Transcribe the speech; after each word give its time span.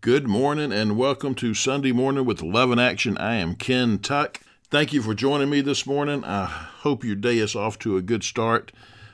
Good 0.00 0.28
morning 0.28 0.72
and 0.72 0.96
welcome 0.96 1.34
to 1.34 1.54
Sunday 1.54 1.90
Morning 1.90 2.24
with 2.24 2.40
Love 2.40 2.70
and 2.70 2.80
Action. 2.80 3.18
I 3.18 3.34
am 3.34 3.56
Ken 3.56 3.98
Tuck. 3.98 4.40
Thank 4.70 4.92
you 4.92 5.02
for 5.02 5.12
joining 5.12 5.50
me 5.50 5.60
this 5.60 5.88
morning. 5.88 6.24
I 6.24 6.44
hope 6.44 7.02
your 7.02 7.16
day 7.16 7.38
is 7.38 7.56
off 7.56 7.80
to 7.80 7.96
a 7.96 8.02
good 8.02 8.22
start. 8.22 8.70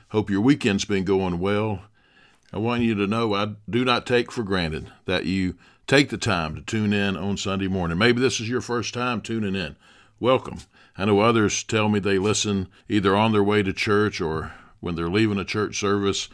Hope 0.09 0.29
your 0.29 0.41
weekend's 0.41 0.85
been 0.85 1.03
going 1.03 1.39
well. 1.39 1.81
I 2.53 2.59
want 2.59 2.83
you 2.83 2.93
to 2.93 3.07
know 3.07 3.33
I 3.33 3.55
do 3.67 3.83
not 3.83 4.05
take 4.05 4.31
for 4.31 4.43
granted 4.43 4.91
that 5.05 5.25
you 5.25 5.55
take 5.87 6.09
the 6.09 6.19
time 6.19 6.53
to 6.53 6.61
tune 6.61 6.93
in 6.93 7.17
on 7.17 7.37
Sunday 7.37 7.67
morning. 7.67 7.97
Maybe 7.97 8.21
this 8.21 8.39
is 8.39 8.47
your 8.47 8.61
first 8.61 8.93
time 8.93 9.21
tuning 9.21 9.55
in. 9.55 9.75
Welcome. 10.19 10.59
I 10.95 11.05
know 11.05 11.19
others 11.19 11.63
tell 11.63 11.89
me 11.89 11.97
they 11.97 12.19
listen 12.19 12.67
either 12.87 13.15
on 13.15 13.31
their 13.31 13.43
way 13.43 13.63
to 13.63 13.73
church 13.73 14.21
or 14.21 14.53
when 14.81 14.93
they're 14.93 15.09
leaving 15.09 15.39
a 15.39 15.45
church 15.45 15.79
service. 15.79 16.29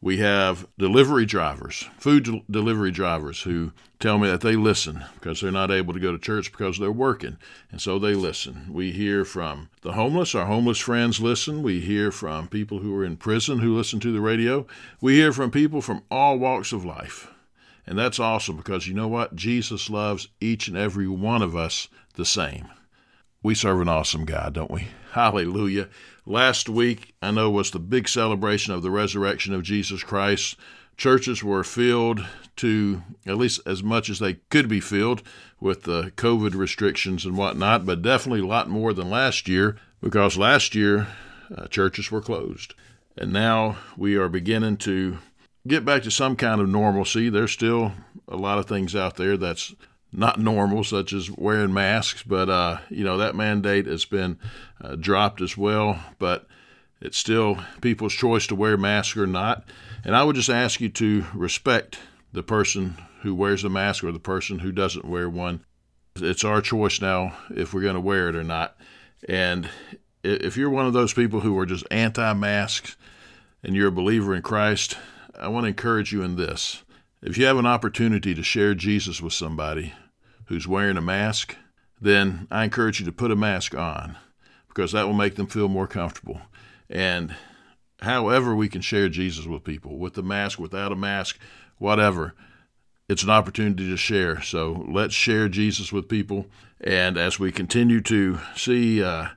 We 0.00 0.18
have 0.18 0.66
delivery 0.76 1.24
drivers, 1.24 1.88
food 1.96 2.24
del- 2.24 2.42
delivery 2.50 2.90
drivers 2.90 3.42
who 3.42 3.72
tell 4.02 4.18
me 4.18 4.28
that 4.28 4.40
they 4.40 4.56
listen 4.56 5.04
because 5.14 5.40
they're 5.40 5.52
not 5.52 5.70
able 5.70 5.94
to 5.94 6.00
go 6.00 6.10
to 6.10 6.18
church 6.18 6.50
because 6.50 6.78
they're 6.78 6.90
working. 6.90 7.38
And 7.70 7.80
so 7.80 7.98
they 7.98 8.14
listen. 8.14 8.66
We 8.68 8.90
hear 8.90 9.24
from 9.24 9.70
the 9.82 9.92
homeless, 9.92 10.34
our 10.34 10.46
homeless 10.46 10.78
friends 10.78 11.20
listen. 11.20 11.62
We 11.62 11.80
hear 11.80 12.10
from 12.10 12.48
people 12.48 12.80
who 12.80 12.94
are 12.96 13.04
in 13.04 13.16
prison 13.16 13.60
who 13.60 13.76
listen 13.76 14.00
to 14.00 14.12
the 14.12 14.20
radio. 14.20 14.66
We 15.00 15.14
hear 15.14 15.32
from 15.32 15.52
people 15.52 15.80
from 15.80 16.02
all 16.10 16.36
walks 16.38 16.72
of 16.72 16.84
life. 16.84 17.30
And 17.86 17.96
that's 17.96 18.18
awesome 18.18 18.56
because 18.56 18.88
you 18.88 18.94
know 18.94 19.08
what? 19.08 19.36
Jesus 19.36 19.88
loves 19.88 20.28
each 20.40 20.66
and 20.66 20.76
every 20.76 21.08
one 21.08 21.40
of 21.40 21.54
us 21.54 21.88
the 22.14 22.24
same. 22.24 22.68
We 23.40 23.54
serve 23.54 23.80
an 23.80 23.88
awesome 23.88 24.24
God, 24.24 24.54
don't 24.54 24.70
we? 24.70 24.88
Hallelujah. 25.12 25.88
Last 26.26 26.68
week, 26.68 27.14
I 27.20 27.30
know, 27.30 27.50
was 27.50 27.70
the 27.70 27.80
big 27.80 28.08
celebration 28.08 28.72
of 28.72 28.82
the 28.82 28.90
resurrection 28.90 29.52
of 29.54 29.62
Jesus 29.62 30.02
Christ. 30.02 30.56
Churches 30.96 31.42
were 31.42 31.64
filled 31.64 32.24
to 32.56 33.02
at 33.26 33.38
least 33.38 33.60
as 33.66 33.82
much 33.82 34.10
as 34.10 34.18
they 34.18 34.34
could 34.50 34.68
be 34.68 34.80
filled 34.80 35.22
with 35.60 35.82
the 35.84 36.12
COVID 36.16 36.54
restrictions 36.54 37.24
and 37.24 37.36
whatnot, 37.36 37.86
but 37.86 38.02
definitely 38.02 38.40
a 38.40 38.46
lot 38.46 38.68
more 38.68 38.92
than 38.92 39.10
last 39.10 39.48
year 39.48 39.76
because 40.00 40.36
last 40.36 40.74
year 40.74 41.08
uh, 41.56 41.66
churches 41.66 42.10
were 42.10 42.20
closed. 42.20 42.74
And 43.16 43.32
now 43.32 43.76
we 43.96 44.16
are 44.16 44.28
beginning 44.28 44.78
to 44.78 45.18
get 45.66 45.84
back 45.84 46.02
to 46.02 46.10
some 46.10 46.36
kind 46.36 46.60
of 46.60 46.68
normalcy. 46.68 47.28
There's 47.28 47.52
still 47.52 47.92
a 48.28 48.36
lot 48.36 48.58
of 48.58 48.66
things 48.66 48.96
out 48.96 49.16
there 49.16 49.36
that's 49.36 49.74
not 50.12 50.38
normal, 50.38 50.84
such 50.84 51.12
as 51.12 51.30
wearing 51.30 51.72
masks, 51.72 52.22
but 52.22 52.50
uh, 52.50 52.78
you 52.90 53.04
know 53.04 53.16
that 53.16 53.34
mandate 53.34 53.86
has 53.86 54.04
been 54.04 54.38
uh, 54.80 54.96
dropped 54.96 55.40
as 55.40 55.56
well. 55.56 55.98
But 56.18 56.46
it's 57.00 57.16
still 57.16 57.58
people's 57.80 58.12
choice 58.12 58.46
to 58.48 58.54
wear 58.54 58.76
masks 58.76 59.16
or 59.16 59.26
not. 59.26 59.64
And 60.04 60.16
I 60.16 60.24
would 60.24 60.36
just 60.36 60.50
ask 60.50 60.80
you 60.80 60.88
to 60.90 61.24
respect 61.34 61.98
the 62.32 62.42
person 62.42 62.96
who 63.20 63.34
wears 63.34 63.62
a 63.64 63.68
mask 63.68 64.02
or 64.02 64.12
the 64.12 64.18
person 64.18 64.58
who 64.58 64.72
doesn't 64.72 65.04
wear 65.04 65.28
one. 65.28 65.64
It's 66.16 66.44
our 66.44 66.60
choice 66.60 67.00
now 67.00 67.36
if 67.50 67.72
we're 67.72 67.82
going 67.82 67.94
to 67.94 68.00
wear 68.00 68.28
it 68.28 68.36
or 68.36 68.44
not. 68.44 68.76
And 69.28 69.68
if 70.24 70.56
you're 70.56 70.70
one 70.70 70.86
of 70.86 70.92
those 70.92 71.12
people 71.12 71.40
who 71.40 71.58
are 71.58 71.66
just 71.66 71.86
anti 71.90 72.32
masks 72.34 72.96
and 73.62 73.76
you're 73.76 73.88
a 73.88 73.92
believer 73.92 74.34
in 74.34 74.42
Christ, 74.42 74.96
I 75.38 75.48
want 75.48 75.64
to 75.64 75.68
encourage 75.68 76.12
you 76.12 76.22
in 76.22 76.36
this. 76.36 76.82
If 77.22 77.38
you 77.38 77.46
have 77.46 77.56
an 77.56 77.66
opportunity 77.66 78.34
to 78.34 78.42
share 78.42 78.74
Jesus 78.74 79.22
with 79.22 79.32
somebody 79.32 79.94
who's 80.46 80.66
wearing 80.66 80.96
a 80.96 81.02
mask, 81.02 81.56
then 82.00 82.48
I 82.50 82.64
encourage 82.64 82.98
you 82.98 83.06
to 83.06 83.12
put 83.12 83.30
a 83.30 83.36
mask 83.36 83.76
on 83.76 84.16
because 84.68 84.92
that 84.92 85.06
will 85.06 85.12
make 85.12 85.36
them 85.36 85.46
feel 85.46 85.68
more 85.68 85.86
comfortable. 85.86 86.40
And 86.90 87.34
however 88.02 88.54
we 88.54 88.68
can 88.68 88.80
share 88.80 89.08
Jesus 89.08 89.46
with 89.46 89.64
people, 89.64 89.98
with 89.98 90.14
the 90.14 90.22
mask, 90.22 90.58
without 90.58 90.92
a 90.92 90.96
mask, 90.96 91.38
whatever, 91.78 92.34
it's 93.08 93.22
an 93.22 93.30
opportunity 93.30 93.88
to 93.88 93.96
share. 93.96 94.40
So 94.42 94.84
let's 94.88 95.14
share 95.14 95.48
Jesus 95.48 95.92
with 95.92 96.08
people. 96.08 96.46
And 96.80 97.16
as 97.16 97.38
we 97.38 97.52
continue 97.52 98.00
to 98.02 98.38
see 98.56 99.02
uh, 99.02 99.28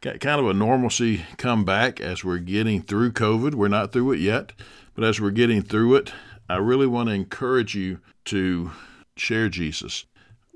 kind 0.00 0.40
of 0.40 0.48
a 0.48 0.54
normalcy 0.54 1.24
come 1.36 1.64
back 1.64 2.00
as 2.00 2.24
we're 2.24 2.38
getting 2.38 2.82
through 2.82 3.12
COVID, 3.12 3.54
we're 3.54 3.68
not 3.68 3.92
through 3.92 4.12
it 4.12 4.20
yet, 4.20 4.52
but 4.94 5.04
as 5.04 5.20
we're 5.20 5.30
getting 5.30 5.62
through 5.62 5.96
it, 5.96 6.12
I 6.48 6.56
really 6.56 6.86
want 6.86 7.08
to 7.08 7.14
encourage 7.14 7.74
you 7.74 8.00
to 8.26 8.70
share 9.16 9.48
Jesus 9.48 10.06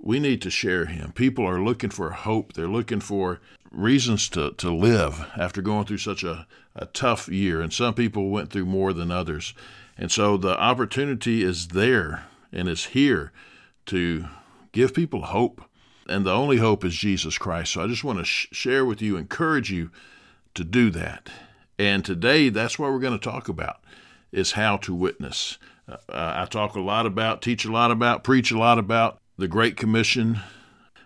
we 0.02 0.18
need 0.18 0.42
to 0.42 0.50
share 0.50 0.86
him. 0.86 1.12
People 1.12 1.46
are 1.46 1.62
looking 1.62 1.90
for 1.90 2.10
hope. 2.10 2.52
They're 2.52 2.66
looking 2.66 3.00
for 3.00 3.40
reasons 3.70 4.28
to, 4.30 4.50
to 4.52 4.70
live 4.70 5.24
after 5.36 5.62
going 5.62 5.86
through 5.86 5.98
such 5.98 6.24
a, 6.24 6.46
a 6.74 6.86
tough 6.86 7.28
year. 7.28 7.60
And 7.60 7.72
some 7.72 7.94
people 7.94 8.30
went 8.30 8.50
through 8.50 8.66
more 8.66 8.92
than 8.92 9.10
others. 9.10 9.54
And 9.96 10.10
so 10.10 10.36
the 10.36 10.58
opportunity 10.58 11.42
is 11.42 11.68
there 11.68 12.24
and 12.52 12.68
is 12.68 12.86
here 12.86 13.32
to 13.86 14.26
give 14.72 14.94
people 14.94 15.22
hope. 15.22 15.62
And 16.08 16.26
the 16.26 16.32
only 16.32 16.56
hope 16.56 16.84
is 16.84 16.94
Jesus 16.94 17.38
Christ. 17.38 17.72
So 17.72 17.82
I 17.82 17.86
just 17.86 18.04
want 18.04 18.18
to 18.18 18.24
sh- 18.24 18.48
share 18.52 18.84
with 18.84 19.00
you, 19.00 19.16
encourage 19.16 19.70
you 19.70 19.90
to 20.54 20.64
do 20.64 20.90
that. 20.90 21.30
And 21.78 22.04
today, 22.04 22.48
that's 22.48 22.78
what 22.78 22.90
we're 22.90 22.98
going 22.98 23.18
to 23.18 23.30
talk 23.30 23.48
about 23.48 23.80
is 24.30 24.52
how 24.52 24.78
to 24.78 24.94
witness. 24.94 25.58
Uh, 25.88 25.96
I 26.08 26.46
talk 26.46 26.74
a 26.74 26.80
lot 26.80 27.06
about, 27.06 27.42
teach 27.42 27.64
a 27.64 27.72
lot 27.72 27.90
about, 27.90 28.24
preach 28.24 28.50
a 28.50 28.58
lot 28.58 28.78
about 28.78 29.18
the 29.36 29.48
Great 29.48 29.76
Commission. 29.76 30.40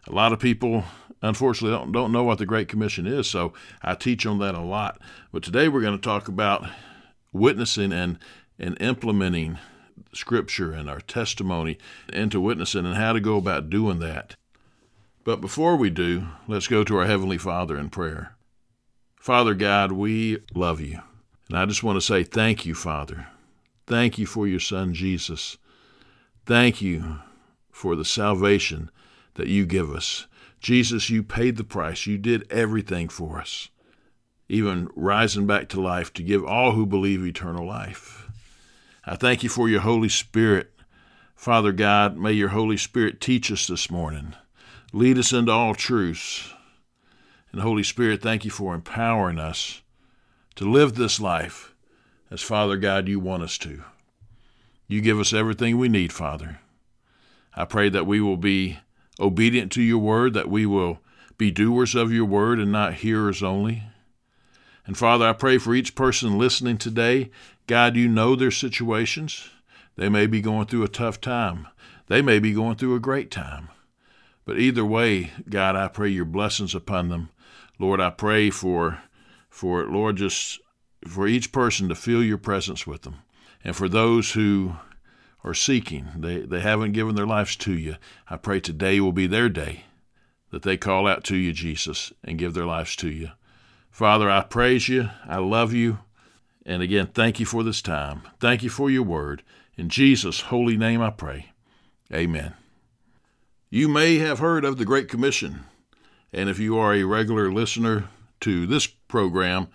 A 0.06 0.12
lot 0.12 0.32
of 0.32 0.38
people, 0.38 0.84
unfortunately, 1.22 1.76
don't, 1.76 1.92
don't 1.92 2.12
know 2.12 2.24
what 2.24 2.38
the 2.38 2.46
Great 2.46 2.68
Commission 2.68 3.06
is, 3.06 3.28
so 3.28 3.52
I 3.82 3.94
teach 3.94 4.26
on 4.26 4.38
that 4.38 4.54
a 4.54 4.60
lot. 4.60 5.00
But 5.32 5.42
today 5.42 5.68
we're 5.68 5.80
going 5.80 5.98
to 5.98 6.02
talk 6.02 6.28
about 6.28 6.68
witnessing 7.32 7.92
and, 7.92 8.18
and 8.58 8.80
implementing 8.80 9.58
Scripture 10.12 10.72
and 10.72 10.88
our 10.88 11.00
testimony 11.00 11.78
into 12.12 12.40
witnessing 12.40 12.86
and 12.86 12.96
how 12.96 13.12
to 13.12 13.20
go 13.20 13.36
about 13.36 13.70
doing 13.70 13.98
that. 14.00 14.36
But 15.24 15.40
before 15.40 15.76
we 15.76 15.90
do, 15.90 16.28
let's 16.46 16.68
go 16.68 16.84
to 16.84 16.96
our 16.98 17.06
Heavenly 17.06 17.38
Father 17.38 17.76
in 17.76 17.90
prayer. 17.90 18.36
Father 19.16 19.54
God, 19.54 19.92
we 19.92 20.38
love 20.54 20.80
you. 20.80 21.00
And 21.48 21.58
I 21.58 21.66
just 21.66 21.82
want 21.82 21.96
to 21.96 22.00
say 22.00 22.22
thank 22.22 22.64
you, 22.64 22.74
Father. 22.74 23.26
Thank 23.86 24.18
you 24.18 24.26
for 24.26 24.46
your 24.46 24.60
Son, 24.60 24.94
Jesus. 24.94 25.58
Thank 26.44 26.80
you 26.80 27.18
for 27.70 27.96
the 27.96 28.04
salvation 28.04 28.90
that 29.34 29.48
you 29.48 29.66
give 29.66 29.90
us. 29.90 30.26
Jesus, 30.60 31.10
you 31.10 31.22
paid 31.22 31.56
the 31.56 31.64
price. 31.64 32.06
You 32.06 32.18
did 32.18 32.50
everything 32.50 33.08
for 33.08 33.40
us, 33.40 33.68
even 34.48 34.88
rising 34.96 35.46
back 35.46 35.68
to 35.70 35.80
life 35.80 36.12
to 36.14 36.22
give 36.22 36.44
all 36.44 36.72
who 36.72 36.86
believe 36.86 37.24
eternal 37.24 37.66
life. 37.66 38.28
I 39.04 39.16
thank 39.16 39.42
you 39.42 39.48
for 39.48 39.68
your 39.68 39.82
Holy 39.82 40.08
Spirit. 40.08 40.72
Father 41.36 41.70
God, 41.70 42.16
may 42.16 42.32
your 42.32 42.48
Holy 42.48 42.76
Spirit 42.76 43.20
teach 43.20 43.52
us 43.52 43.66
this 43.66 43.90
morning. 43.90 44.34
Lead 44.92 45.18
us 45.18 45.32
into 45.32 45.52
all 45.52 45.74
truths. 45.74 46.52
And 47.52 47.60
Holy 47.60 47.82
Spirit, 47.82 48.22
thank 48.22 48.44
you 48.44 48.50
for 48.50 48.74
empowering 48.74 49.38
us 49.38 49.82
to 50.56 50.68
live 50.68 50.94
this 50.94 51.20
life 51.20 51.74
as 52.30 52.42
Father 52.42 52.76
God 52.76 53.06
you 53.06 53.20
want 53.20 53.42
us 53.42 53.58
to. 53.58 53.84
You 54.88 55.00
give 55.00 55.20
us 55.20 55.32
everything 55.32 55.78
we 55.78 55.88
need, 55.88 56.12
Father. 56.12 56.60
I 57.54 57.64
pray 57.64 57.88
that 57.88 58.06
we 58.06 58.20
will 58.20 58.36
be 58.36 58.78
obedient 59.20 59.72
to 59.72 59.82
your 59.82 59.98
word, 59.98 60.34
that 60.34 60.50
we 60.50 60.66
will 60.66 61.00
be 61.38 61.50
doers 61.50 61.94
of 61.94 62.12
your 62.12 62.24
word 62.24 62.58
and 62.58 62.72
not 62.72 62.94
hearers 62.94 63.42
only. 63.42 63.82
And 64.86 64.96
Father, 64.96 65.26
I 65.26 65.32
pray 65.32 65.58
for 65.58 65.74
each 65.74 65.94
person 65.94 66.38
listening 66.38 66.78
today. 66.78 67.30
God, 67.66 67.96
you 67.96 68.08
know 68.08 68.36
their 68.36 68.50
situations. 68.50 69.48
They 69.96 70.08
may 70.08 70.26
be 70.26 70.40
going 70.40 70.66
through 70.66 70.84
a 70.84 70.88
tough 70.88 71.20
time, 71.20 71.66
they 72.06 72.22
may 72.22 72.38
be 72.38 72.52
going 72.52 72.76
through 72.76 72.94
a 72.94 73.00
great 73.00 73.30
time. 73.30 73.68
But 74.44 74.58
either 74.60 74.84
way, 74.84 75.32
God, 75.50 75.74
I 75.74 75.88
pray 75.88 76.08
your 76.08 76.24
blessings 76.24 76.74
upon 76.74 77.08
them. 77.08 77.30
Lord, 77.80 78.00
I 78.00 78.10
pray 78.10 78.50
for 78.50 79.00
for 79.50 79.84
Lord 79.86 80.16
just 80.16 80.60
for 81.06 81.26
each 81.26 81.50
person 81.50 81.88
to 81.88 81.94
feel 81.94 82.22
your 82.22 82.38
presence 82.38 82.86
with 82.86 83.02
them. 83.02 83.16
And 83.64 83.74
for 83.74 83.88
those 83.88 84.32
who 84.32 84.76
are 85.46 85.54
seeking, 85.54 86.08
they, 86.16 86.40
they 86.40 86.60
haven't 86.60 86.92
given 86.92 87.14
their 87.14 87.26
lives 87.26 87.56
to 87.56 87.72
you, 87.72 87.96
I 88.28 88.36
pray 88.36 88.60
today 88.60 89.00
will 89.00 89.12
be 89.12 89.26
their 89.26 89.48
day 89.48 89.84
that 90.50 90.62
they 90.62 90.76
call 90.76 91.06
out 91.06 91.24
to 91.24 91.36
you, 91.36 91.52
Jesus, 91.52 92.12
and 92.24 92.38
give 92.38 92.52
their 92.52 92.66
lives 92.66 92.96
to 92.96 93.08
you. 93.08 93.30
Father, 93.90 94.28
I 94.30 94.42
praise 94.42 94.88
you. 94.88 95.08
I 95.26 95.38
love 95.38 95.72
you. 95.72 95.98
And 96.64 96.82
again, 96.82 97.06
thank 97.06 97.38
you 97.40 97.46
for 97.46 97.62
this 97.62 97.80
time. 97.80 98.22
Thank 98.40 98.62
you 98.62 98.70
for 98.70 98.90
your 98.90 99.04
word. 99.04 99.42
In 99.76 99.88
Jesus' 99.88 100.42
holy 100.42 100.76
name 100.76 101.00
I 101.00 101.10
pray. 101.10 101.52
Amen. 102.12 102.54
You 103.70 103.88
may 103.88 104.18
have 104.18 104.38
heard 104.38 104.64
of 104.64 104.78
the 104.78 104.84
Great 104.84 105.08
Commission. 105.08 105.64
And 106.32 106.48
if 106.48 106.58
you 106.58 106.78
are 106.78 106.94
a 106.94 107.04
regular 107.04 107.52
listener 107.52 108.08
to 108.40 108.66
this 108.66 108.86
program, 108.86 109.68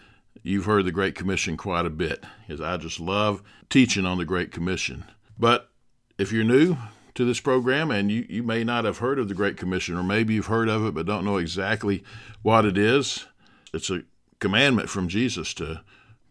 you've 0.44 0.66
heard 0.66 0.86
the 0.86 0.92
Great 0.92 1.16
Commission 1.16 1.58
quite 1.58 1.86
a 1.86 1.90
bit, 1.90 2.24
because 2.48 2.62
I 2.62 2.78
just 2.78 3.00
love 3.00 3.42
teaching 3.70 4.06
on 4.06 4.18
the 4.18 4.26
Great 4.26 4.52
Commission. 4.52 5.06
But 5.42 5.72
if 6.20 6.32
you're 6.32 6.44
new 6.44 6.78
to 7.16 7.26
this 7.26 7.40
program 7.40 7.90
and 7.90 8.12
you, 8.12 8.28
you 8.30 8.44
may 8.44 8.64
not 8.64 8.86
have 8.86 9.00
heard 9.00 9.18
of 9.18 9.28
the 9.28 9.34
Great 9.34 9.58
Commission, 9.58 9.98
or 9.98 10.04
maybe 10.04 10.36
you've 10.36 10.46
heard 10.46 10.70
of 10.70 10.86
it 10.86 10.94
but 10.94 11.08
don't 11.08 11.26
know 11.26 11.38
exactly 11.38 12.04
what 12.44 12.64
it 12.64 12.78
is, 12.78 13.26
it's 13.74 13.90
a 13.90 14.04
commandment 14.40 14.88
from 14.88 15.08
Jesus 15.08 15.56
to 15.56 15.82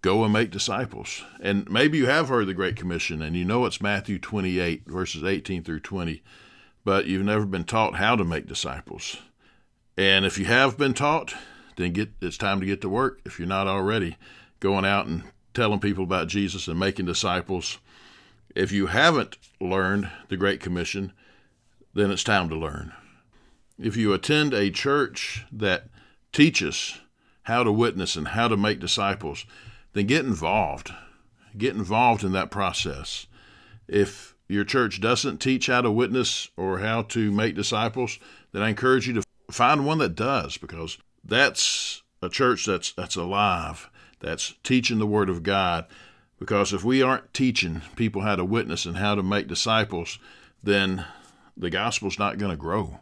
go 0.00 0.22
and 0.22 0.32
make 0.32 0.52
disciples. 0.52 1.24
And 1.40 1.68
maybe 1.68 1.98
you 1.98 2.06
have 2.06 2.28
heard 2.28 2.46
the 2.46 2.54
Great 2.54 2.76
Commission 2.76 3.20
and 3.20 3.34
you 3.34 3.44
know 3.44 3.64
it's 3.64 3.82
Matthew 3.82 4.20
28, 4.20 4.86
verses 4.86 5.24
18 5.24 5.64
through 5.64 5.80
20, 5.80 6.22
but 6.84 7.06
you've 7.06 7.24
never 7.24 7.44
been 7.44 7.64
taught 7.64 7.96
how 7.96 8.14
to 8.14 8.24
make 8.24 8.46
disciples. 8.46 9.16
And 9.98 10.24
if 10.24 10.38
you 10.38 10.44
have 10.44 10.78
been 10.78 10.94
taught, 10.94 11.34
then 11.74 11.92
get 11.92 12.10
it's 12.20 12.38
time 12.38 12.60
to 12.60 12.66
get 12.66 12.80
to 12.82 12.88
work 12.88 13.20
if 13.24 13.40
you're 13.40 13.48
not 13.48 13.66
already 13.66 14.16
going 14.60 14.84
out 14.84 15.08
and 15.08 15.24
telling 15.52 15.80
people 15.80 16.04
about 16.04 16.28
Jesus 16.28 16.68
and 16.68 16.78
making 16.78 17.06
disciples. 17.06 17.78
If 18.54 18.72
you 18.72 18.86
haven't 18.86 19.36
learned 19.60 20.10
the 20.28 20.36
Great 20.36 20.60
Commission, 20.60 21.12
then 21.94 22.10
it's 22.10 22.24
time 22.24 22.48
to 22.48 22.56
learn. 22.56 22.92
If 23.78 23.96
you 23.96 24.12
attend 24.12 24.52
a 24.52 24.70
church 24.70 25.44
that 25.52 25.88
teaches 26.32 26.98
how 27.44 27.62
to 27.62 27.72
witness 27.72 28.16
and 28.16 28.28
how 28.28 28.48
to 28.48 28.56
make 28.56 28.80
disciples, 28.80 29.46
then 29.92 30.06
get 30.06 30.24
involved. 30.24 30.92
Get 31.56 31.74
involved 31.74 32.22
in 32.22 32.32
that 32.32 32.50
process. 32.50 33.26
If 33.88 34.34
your 34.48 34.64
church 34.64 35.00
doesn't 35.00 35.38
teach 35.38 35.66
how 35.66 35.80
to 35.80 35.90
witness 35.90 36.48
or 36.56 36.80
how 36.80 37.02
to 37.02 37.32
make 37.32 37.54
disciples, 37.54 38.18
then 38.52 38.62
I 38.62 38.68
encourage 38.68 39.06
you 39.06 39.14
to 39.14 39.22
find 39.50 39.86
one 39.86 39.98
that 39.98 40.14
does 40.14 40.56
because 40.58 40.98
that's 41.24 42.02
a 42.22 42.28
church 42.28 42.66
that's 42.66 42.92
that's 42.92 43.16
alive, 43.16 43.90
that's 44.20 44.54
teaching 44.62 44.98
the 44.98 45.06
word 45.06 45.28
of 45.28 45.42
God. 45.42 45.86
Because 46.40 46.72
if 46.72 46.82
we 46.82 47.02
aren't 47.02 47.32
teaching 47.32 47.82
people 47.94 48.22
how 48.22 48.34
to 48.34 48.44
witness 48.44 48.86
and 48.86 48.96
how 48.96 49.14
to 49.14 49.22
make 49.22 49.46
disciples, 49.46 50.18
then 50.62 51.04
the 51.56 51.70
gospel's 51.70 52.18
not 52.18 52.38
going 52.38 52.50
to 52.50 52.56
grow. 52.56 53.00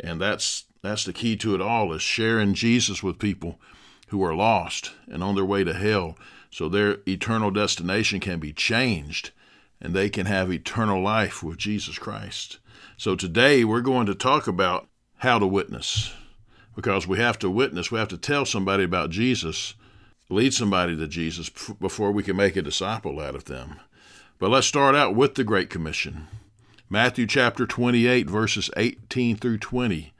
And 0.00 0.20
that's 0.20 0.64
that's 0.82 1.04
the 1.04 1.12
key 1.12 1.36
to 1.36 1.54
it 1.54 1.60
all 1.60 1.92
is 1.92 2.00
sharing 2.00 2.54
Jesus 2.54 3.02
with 3.02 3.18
people 3.18 3.60
who 4.08 4.24
are 4.24 4.34
lost 4.34 4.92
and 5.06 5.22
on 5.22 5.34
their 5.34 5.44
way 5.44 5.62
to 5.62 5.74
hell 5.74 6.16
so 6.50 6.68
their 6.68 6.98
eternal 7.06 7.50
destination 7.50 8.18
can 8.18 8.40
be 8.40 8.52
changed 8.52 9.30
and 9.78 9.94
they 9.94 10.08
can 10.08 10.24
have 10.24 10.50
eternal 10.50 11.02
life 11.02 11.42
with 11.42 11.58
Jesus 11.58 11.98
Christ. 11.98 12.58
So 12.96 13.14
today 13.14 13.62
we're 13.62 13.82
going 13.82 14.06
to 14.06 14.14
talk 14.14 14.46
about 14.46 14.88
how 15.18 15.38
to 15.38 15.46
witness 15.46 16.14
because 16.74 17.06
we 17.06 17.18
have 17.18 17.38
to 17.40 17.50
witness, 17.50 17.90
we 17.90 17.98
have 17.98 18.08
to 18.08 18.18
tell 18.18 18.46
somebody 18.46 18.84
about 18.84 19.10
Jesus, 19.10 19.74
lead 20.30 20.54
somebody 20.54 20.96
to 20.96 21.08
Jesus 21.08 21.50
before 21.80 22.12
we 22.12 22.22
can 22.22 22.36
make 22.36 22.56
a 22.56 22.62
disciple 22.62 23.20
out 23.20 23.34
of 23.34 23.44
them. 23.44 23.80
But 24.38 24.50
let's 24.50 24.66
start 24.66 24.94
out 24.94 25.14
with 25.14 25.34
the 25.34 25.44
Great 25.44 25.68
Commission. 25.68 26.28
Matthew 26.88 27.26
chapter 27.26 27.66
28, 27.66 28.28
verses 28.28 28.70
18 28.76 29.36
through 29.36 29.58
20. 29.58 30.12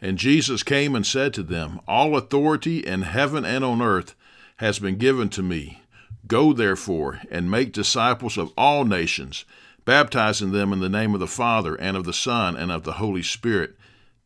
And 0.00 0.16
Jesus 0.16 0.62
came 0.62 0.94
and 0.94 1.04
said 1.04 1.34
to 1.34 1.42
them, 1.42 1.80
All 1.88 2.16
authority 2.16 2.78
in 2.78 3.02
heaven 3.02 3.44
and 3.44 3.64
on 3.64 3.82
earth 3.82 4.14
has 4.58 4.78
been 4.78 4.96
given 4.96 5.28
to 5.30 5.42
me. 5.42 5.82
Go 6.26 6.52
therefore 6.52 7.20
and 7.30 7.50
make 7.50 7.72
disciples 7.72 8.36
of 8.36 8.52
all 8.56 8.84
nations, 8.84 9.44
baptizing 9.84 10.52
them 10.52 10.72
in 10.72 10.80
the 10.80 10.88
name 10.88 11.14
of 11.14 11.20
the 11.20 11.26
Father 11.26 11.74
and 11.74 11.96
of 11.96 12.04
the 12.04 12.12
Son 12.12 12.54
and 12.54 12.70
of 12.70 12.84
the 12.84 12.94
Holy 12.94 13.22
Spirit, 13.22 13.76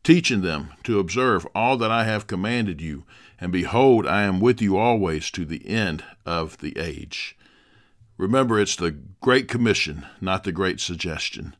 teaching 0.03 0.41
them 0.41 0.73
to 0.83 0.99
observe 0.99 1.47
all 1.55 1.77
that 1.77 1.91
I 1.91 2.03
have 2.03 2.27
commanded 2.27 2.81
you. 2.81 3.03
And 3.39 3.51
behold, 3.51 4.07
I 4.07 4.23
am 4.23 4.39
with 4.39 4.61
you 4.61 4.77
always 4.77 5.29
to 5.31 5.45
the 5.45 5.67
end 5.67 6.03
of 6.25 6.59
the 6.59 6.77
age. 6.77 7.37
Remember, 8.17 8.59
it's 8.59 8.75
the 8.75 8.91
Great 9.21 9.47
Commission, 9.47 10.05
not 10.21 10.43
the 10.43 10.51
Great 10.51 10.79
Suggestion. 10.79 11.55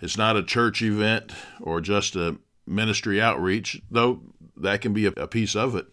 It's 0.00 0.18
not 0.18 0.36
a 0.36 0.42
church 0.42 0.82
event 0.82 1.32
or 1.60 1.80
just 1.80 2.16
a 2.16 2.38
ministry 2.66 3.20
outreach, 3.20 3.80
though 3.90 4.20
that 4.56 4.80
can 4.80 4.92
be 4.92 5.06
a, 5.06 5.26
piece 5.26 5.54
of 5.54 5.74
it. 5.76 5.86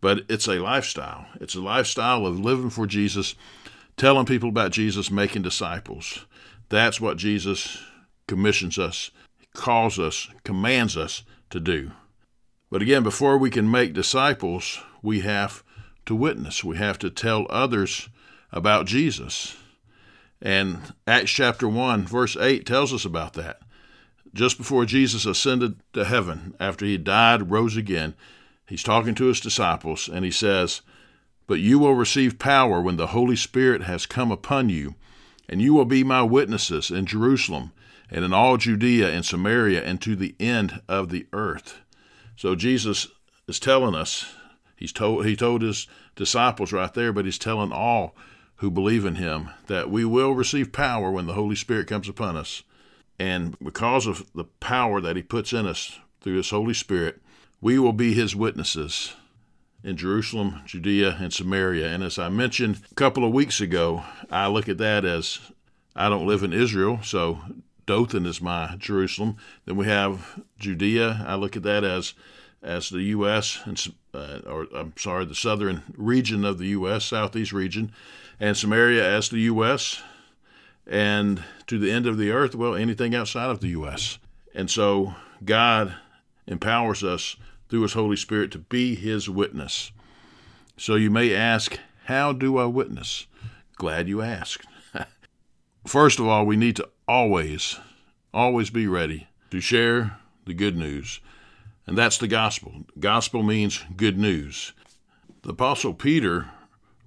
But 0.00 0.24
it's 0.28 0.48
a 0.48 0.58
lifestyle. 0.58 1.26
It's 1.40 1.54
a 1.54 1.60
lifestyle 1.60 2.26
of 2.26 2.40
living 2.40 2.70
for 2.70 2.86
Jesus, 2.86 3.34
telling 3.96 4.24
people 4.24 4.48
about 4.48 4.72
Jesus, 4.72 5.10
making 5.10 5.42
disciples. 5.42 6.24
That's 6.70 7.00
what 7.00 7.18
Jesus 7.18 7.78
commissions 8.26 8.78
us, 8.78 9.10
calls 9.54 9.98
us, 9.98 10.28
commands 10.42 10.96
us 10.96 11.22
to 11.50 11.60
do. 11.60 11.90
But 12.70 12.82
again, 12.82 13.02
before 13.02 13.36
we 13.36 13.50
can 13.50 13.70
make 13.70 13.92
disciples, 13.92 14.80
we 15.02 15.20
have 15.20 15.64
to 16.06 16.14
witness. 16.14 16.62
We 16.62 16.76
have 16.76 16.98
to 17.00 17.10
tell 17.10 17.46
others 17.50 18.08
about 18.52 18.86
Jesus. 18.86 19.56
And 20.40 20.94
Acts 21.06 21.30
chapter 21.30 21.68
1, 21.68 22.06
verse 22.06 22.36
8 22.36 22.64
tells 22.64 22.94
us 22.94 23.04
about 23.04 23.34
that 23.34 23.60
just 24.32 24.58
before 24.58 24.84
Jesus 24.84 25.26
ascended 25.26 25.80
to 25.92 26.04
heaven, 26.04 26.54
after 26.60 26.84
he 26.84 26.96
died, 26.96 27.50
rose 27.50 27.76
again, 27.76 28.14
he's 28.66 28.82
talking 28.82 29.14
to 29.16 29.26
his 29.26 29.40
disciples, 29.40 30.08
and 30.08 30.24
he 30.24 30.30
says, 30.30 30.82
But 31.46 31.60
you 31.60 31.78
will 31.78 31.94
receive 31.94 32.38
power 32.38 32.80
when 32.80 32.96
the 32.96 33.08
Holy 33.08 33.36
Spirit 33.36 33.82
has 33.82 34.06
come 34.06 34.30
upon 34.30 34.68
you, 34.68 34.94
and 35.48 35.60
you 35.60 35.74
will 35.74 35.84
be 35.84 36.04
my 36.04 36.22
witnesses 36.22 36.90
in 36.90 37.06
Jerusalem 37.06 37.72
and 38.08 38.24
in 38.24 38.32
all 38.32 38.56
Judea 38.56 39.10
and 39.10 39.24
Samaria 39.24 39.82
and 39.82 40.00
to 40.02 40.14
the 40.14 40.34
end 40.38 40.80
of 40.88 41.10
the 41.10 41.26
earth. 41.32 41.80
So 42.40 42.54
Jesus 42.54 43.06
is 43.46 43.60
telling 43.60 43.94
us, 43.94 44.32
he's 44.74 44.92
told 44.92 45.26
he 45.26 45.36
told 45.36 45.60
his 45.60 45.86
disciples 46.16 46.72
right 46.72 46.94
there, 46.94 47.12
but 47.12 47.26
he's 47.26 47.36
telling 47.36 47.70
all 47.70 48.16
who 48.56 48.70
believe 48.70 49.04
in 49.04 49.16
him 49.16 49.50
that 49.66 49.90
we 49.90 50.06
will 50.06 50.32
receive 50.32 50.72
power 50.72 51.10
when 51.10 51.26
the 51.26 51.34
Holy 51.34 51.54
Spirit 51.54 51.86
comes 51.86 52.08
upon 52.08 52.38
us. 52.38 52.62
And 53.18 53.58
because 53.62 54.06
of 54.06 54.24
the 54.34 54.44
power 54.44 55.02
that 55.02 55.16
He 55.16 55.22
puts 55.22 55.52
in 55.52 55.66
us 55.66 55.98
through 56.22 56.38
His 56.38 56.48
Holy 56.48 56.72
Spirit, 56.72 57.20
we 57.60 57.78
will 57.78 57.92
be 57.92 58.14
His 58.14 58.34
witnesses 58.34 59.12
in 59.84 59.98
Jerusalem, 59.98 60.62
Judea, 60.64 61.18
and 61.20 61.34
Samaria. 61.34 61.88
And 61.88 62.02
as 62.02 62.18
I 62.18 62.30
mentioned 62.30 62.80
a 62.90 62.94
couple 62.94 63.22
of 63.22 63.34
weeks 63.34 63.60
ago, 63.60 64.02
I 64.30 64.46
look 64.46 64.66
at 64.66 64.78
that 64.78 65.04
as 65.04 65.40
I 65.94 66.08
don't 66.08 66.26
live 66.26 66.42
in 66.42 66.54
Israel, 66.54 67.00
so 67.02 67.40
Dothan 67.90 68.26
is 68.26 68.40
my 68.40 68.76
Jerusalem. 68.78 69.36
Then 69.64 69.76
we 69.76 69.86
have 69.86 70.40
Judea. 70.58 71.24
I 71.26 71.34
look 71.34 71.56
at 71.56 71.62
that 71.64 71.84
as 71.84 72.14
as 72.62 72.90
the 72.90 73.02
U.S. 73.02 73.60
and 73.64 73.94
uh, 74.14 74.40
or 74.46 74.66
I'm 74.74 74.92
sorry, 74.96 75.24
the 75.24 75.34
southern 75.34 75.82
region 75.96 76.44
of 76.44 76.58
the 76.58 76.68
U.S., 76.68 77.06
southeast 77.06 77.52
region, 77.52 77.92
and 78.38 78.56
Samaria 78.56 79.16
as 79.16 79.28
the 79.28 79.40
U.S 79.40 80.02
and 80.90 81.44
to 81.68 81.78
the 81.78 81.90
end 81.90 82.06
of 82.06 82.18
the 82.18 82.30
earth, 82.32 82.54
well, 82.56 82.74
anything 82.74 83.14
outside 83.14 83.48
of 83.48 83.60
the 83.60 83.68
U.S. 83.68 84.18
And 84.54 84.68
so 84.68 85.14
God 85.44 85.94
empowers 86.48 87.04
us 87.04 87.36
through 87.68 87.82
His 87.82 87.92
Holy 87.92 88.16
Spirit 88.16 88.50
to 88.52 88.58
be 88.58 88.96
His 88.96 89.30
witness. 89.30 89.92
So 90.76 90.96
you 90.96 91.10
may 91.10 91.32
ask, 91.32 91.78
How 92.06 92.32
do 92.32 92.58
I 92.58 92.64
witness? 92.64 93.26
Glad 93.76 94.08
you 94.08 94.20
asked. 94.20 94.66
First 95.86 96.18
of 96.18 96.26
all, 96.26 96.44
we 96.44 96.56
need 96.56 96.76
to 96.76 96.88
always, 97.10 97.76
always 98.32 98.70
be 98.70 98.86
ready 98.86 99.26
to 99.50 99.60
share 99.60 100.16
the 100.46 100.54
good 100.54 100.76
news. 100.76 101.18
And 101.84 101.98
that's 101.98 102.18
the 102.18 102.28
gospel. 102.28 102.84
Gospel 103.00 103.42
means 103.42 103.84
good 103.96 104.16
news. 104.16 104.72
The 105.42 105.50
apostle 105.50 105.92
Peter 105.92 106.50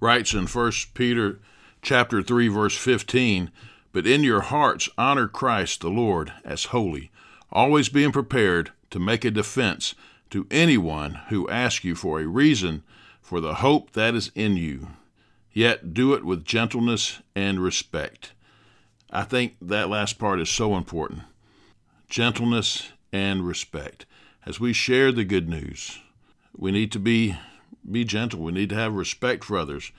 writes 0.02 0.34
in 0.34 0.46
1 0.46 0.72
Peter 0.94 1.40
chapter 1.82 2.22
3 2.22 2.50
verse 2.50 2.76
15, 2.76 3.50
but 3.94 4.06
in 4.06 4.26
your 4.26 4.42
hearts 4.42 4.90
honor 4.98 5.30
Christ 5.30 5.80
the 5.80 5.90
Lord 5.90 6.34
as 6.44 6.66
holy, 6.66 7.10
always 7.50 7.88
being 7.88 8.12
prepared 8.12 8.74
to 8.90 9.00
make 9.00 9.24
a 9.24 9.32
defense 9.32 9.96
to 10.32 10.46
anyone 10.52 11.14
who 11.30 11.48
asks 11.48 11.86
you 11.86 11.96
for 11.96 12.20
a 12.20 12.28
reason 12.28 12.84
for 13.22 13.40
the 13.40 13.56
hope 13.56 13.94
that 13.94 14.16
is 14.16 14.34
in 14.36 14.58
you. 14.58 14.90
Yet 15.54 15.94
do 15.94 16.14
it 16.14 16.26
with 16.26 16.44
gentleness 16.44 17.22
and 17.38 17.62
respect. 17.62 18.34
I 19.16 19.24
think 19.24 19.58
that 19.62 19.90
last 19.90 20.18
part 20.18 20.40
is 20.40 20.50
so 20.50 20.76
important. 20.76 21.22
Gentleness 22.10 22.92
and 23.12 23.46
respect. 23.46 24.08
As 24.44 24.60
we 24.60 24.74
share 24.74 25.12
the 25.12 25.24
good 25.24 25.48
news, 25.48 26.00
we 26.58 26.72
need 26.72 26.92
to 26.94 27.00
be 27.00 27.38
be 27.90 28.06
gentle. 28.06 28.40
We 28.40 28.52
need 28.52 28.70
to 28.70 28.76
have 28.76 28.96
respect 28.96 29.44
for 29.44 29.58
others, 29.58 29.92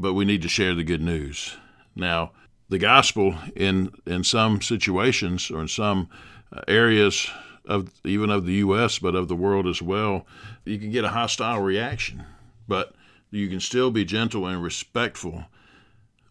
but 0.00 0.14
we 0.14 0.24
need 0.24 0.42
to 0.42 0.48
share 0.48 0.74
the 0.74 0.82
good 0.82 1.00
news. 1.00 1.56
Now, 1.94 2.32
the 2.68 2.78
gospel 2.78 3.36
in 3.54 3.92
in 4.04 4.24
some 4.24 4.60
situations 4.60 5.48
or 5.48 5.60
in 5.60 5.68
some 5.68 6.08
uh, 6.52 6.62
areas 6.66 7.30
of 7.66 7.92
even 8.04 8.30
of 8.30 8.46
the 8.46 8.54
U.S. 8.54 8.98
but 8.98 9.14
of 9.14 9.28
the 9.28 9.36
world 9.36 9.68
as 9.68 9.80
well, 9.80 10.26
you 10.64 10.78
can 10.78 10.90
get 10.90 11.04
a 11.04 11.10
hostile 11.10 11.60
reaction. 11.60 12.24
But 12.66 12.94
you 13.30 13.48
can 13.48 13.60
still 13.60 13.92
be 13.92 14.04
gentle 14.04 14.44
and 14.44 14.60
respectful, 14.60 15.44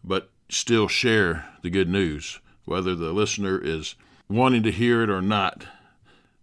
but 0.04 0.28
still 0.48 0.88
share 0.88 1.46
the 1.62 1.70
good 1.70 1.88
news, 1.88 2.40
whether 2.64 2.94
the 2.94 3.12
listener 3.12 3.58
is 3.58 3.94
wanting 4.28 4.62
to 4.62 4.70
hear 4.70 5.02
it 5.02 5.10
or 5.10 5.22
not. 5.22 5.66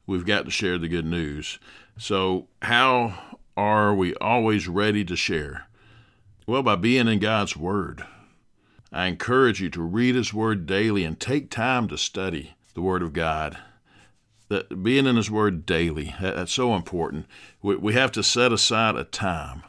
We've 0.06 0.26
got 0.26 0.46
to 0.46 0.52
share 0.52 0.78
the 0.78 0.90
good 0.90 1.06
news. 1.06 1.60
So, 1.98 2.48
how 2.62 3.38
are 3.56 3.94
we 3.94 4.16
always 4.16 4.68
ready 4.68 5.06
to 5.06 5.16
share? 5.16 5.68
Well, 6.46 6.64
by 6.64 6.76
being 6.76 7.08
in 7.08 7.20
God's 7.20 7.56
Word. 7.56 8.06
I 8.94 9.08
encourage 9.08 9.60
you 9.60 9.72
to 9.72 9.82
read 9.82 10.14
His 10.14 10.34
Word 10.34 10.68
daily 10.68 11.04
and 11.04 11.20
take 11.20 11.50
time 11.50 11.88
to 11.88 11.98
study 11.98 12.54
the 12.76 12.82
Word 12.82 13.02
of 13.02 13.12
God. 13.12 13.58
That 14.50 14.84
being 14.84 15.08
in 15.08 15.16
His 15.16 15.32
Word 15.32 15.66
daily, 15.66 16.14
that's 16.22 16.54
so 16.54 16.76
important. 16.76 17.26
We, 17.64 17.76
we 17.76 17.94
have 17.94 18.12
to 18.12 18.22
set 18.24 18.52
aside 18.52 18.96
a 18.96 19.04
time. 19.04 19.64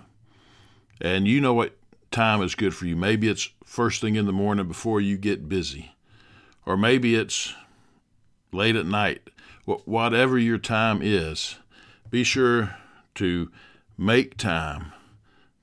And 1.00 1.26
you 1.26 1.40
know 1.40 1.54
what 1.54 1.76
time 2.10 2.42
is 2.42 2.54
good 2.54 2.74
for 2.74 2.84
you. 2.84 2.96
Maybe 2.96 3.28
it's 3.28 3.48
first 3.74 4.00
thing 4.00 4.14
in 4.14 4.24
the 4.24 4.32
morning 4.32 4.68
before 4.68 5.00
you 5.00 5.16
get 5.16 5.48
busy, 5.48 5.96
or 6.64 6.76
maybe 6.76 7.16
it's 7.16 7.52
late 8.52 8.76
at 8.76 8.86
night. 8.86 9.28
Whatever 9.64 10.38
your 10.38 10.58
time 10.58 11.00
is, 11.02 11.56
be 12.08 12.22
sure 12.22 12.76
to 13.16 13.50
make 13.98 14.36
time 14.36 14.92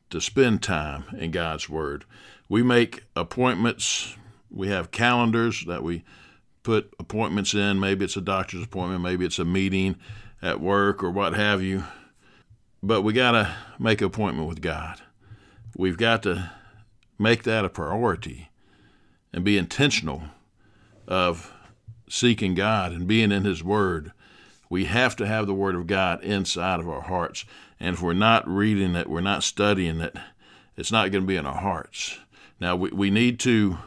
to 0.09 0.19
spend 0.19 0.61
time 0.61 1.05
in 1.17 1.31
God's 1.31 1.69
Word. 1.69 2.03
We 2.49 2.63
make 2.63 3.05
appointments, 3.15 4.17
we 4.49 4.67
have 4.67 4.91
calendars 4.91 5.63
that 5.67 5.81
we 5.81 6.03
put 6.63 6.93
appointments 6.99 7.53
in. 7.53 7.79
Maybe 7.79 8.03
it's 8.03 8.17
a 8.17 8.21
doctor's 8.21 8.63
appointment, 8.63 9.03
maybe 9.03 9.25
it's 9.25 9.39
a 9.39 9.45
meeting 9.45 9.95
at 10.41 10.59
work 10.59 11.01
or 11.01 11.11
what 11.11 11.33
have 11.33 11.61
you. 11.61 11.85
But 12.83 13.03
we 13.03 13.13
got 13.13 13.31
to 13.31 13.55
make 13.79 14.01
an 14.01 14.07
appointment 14.07 14.49
with 14.49 14.59
God. 14.59 14.99
We've 15.77 15.97
got 15.97 16.23
to 16.23 16.51
make 17.21 17.43
that 17.43 17.63
a 17.63 17.69
priority 17.69 18.49
and 19.31 19.43
be 19.43 19.57
intentional 19.57 20.23
of 21.07 21.53
seeking 22.09 22.55
God 22.55 22.91
and 22.91 23.07
being 23.07 23.31
in 23.31 23.45
His 23.45 23.63
Word. 23.63 24.11
We 24.69 24.85
have 24.85 25.15
to 25.17 25.27
have 25.27 25.47
the 25.47 25.53
Word 25.53 25.75
of 25.75 25.87
God 25.87 26.23
inside 26.23 26.79
of 26.79 26.89
our 26.89 27.01
hearts. 27.01 27.45
And 27.79 27.95
if 27.95 28.01
we're 28.01 28.13
not 28.13 28.47
reading 28.47 28.95
it, 28.95 29.09
we're 29.09 29.21
not 29.21 29.43
studying 29.43 30.01
it, 30.01 30.15
it's 30.75 30.91
not 30.91 31.11
going 31.11 31.23
to 31.23 31.27
be 31.27 31.35
in 31.35 31.45
our 31.45 31.61
hearts. 31.61 32.17
Now, 32.59 32.75
we, 32.75 32.89
we 32.89 33.09
need 33.09 33.39
to 33.41 33.77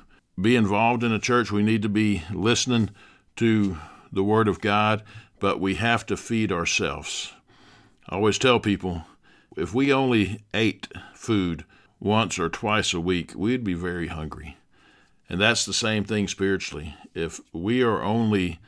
be 0.41 0.57
involved 0.57 1.03
in 1.05 1.12
a 1.12 1.19
church. 1.19 1.53
We 1.53 1.62
need 1.62 1.83
to 1.83 1.88
be 1.88 2.23
listening 2.33 2.91
to 3.37 3.79
the 4.12 4.25
Word 4.25 4.49
of 4.49 4.61
God, 4.61 5.03
but 5.38 5.61
we 5.61 5.75
have 5.76 6.07
to 6.07 6.17
feed 6.17 6.53
ourselves. 6.53 7.33
I 8.09 8.17
always 8.17 8.38
tell 8.38 8.61
people 8.61 9.05
if 9.57 9.75
we 9.75 9.93
only 9.93 10.45
ate 10.53 10.88
food 11.14 11.64
once 12.04 12.38
or 12.38 12.49
twice 12.50 12.92
a 12.92 13.00
week, 13.00 13.32
we'd 13.34 13.64
be 13.64 13.75
very 13.75 14.08
hungry. 14.08 14.56
And 15.28 15.40
that's 15.40 15.64
the 15.64 15.73
same 15.73 16.04
thing 16.04 16.28
spiritually. 16.28 16.94
If 17.14 17.40
we 17.52 17.82
are 17.82 18.02
only 18.02 18.61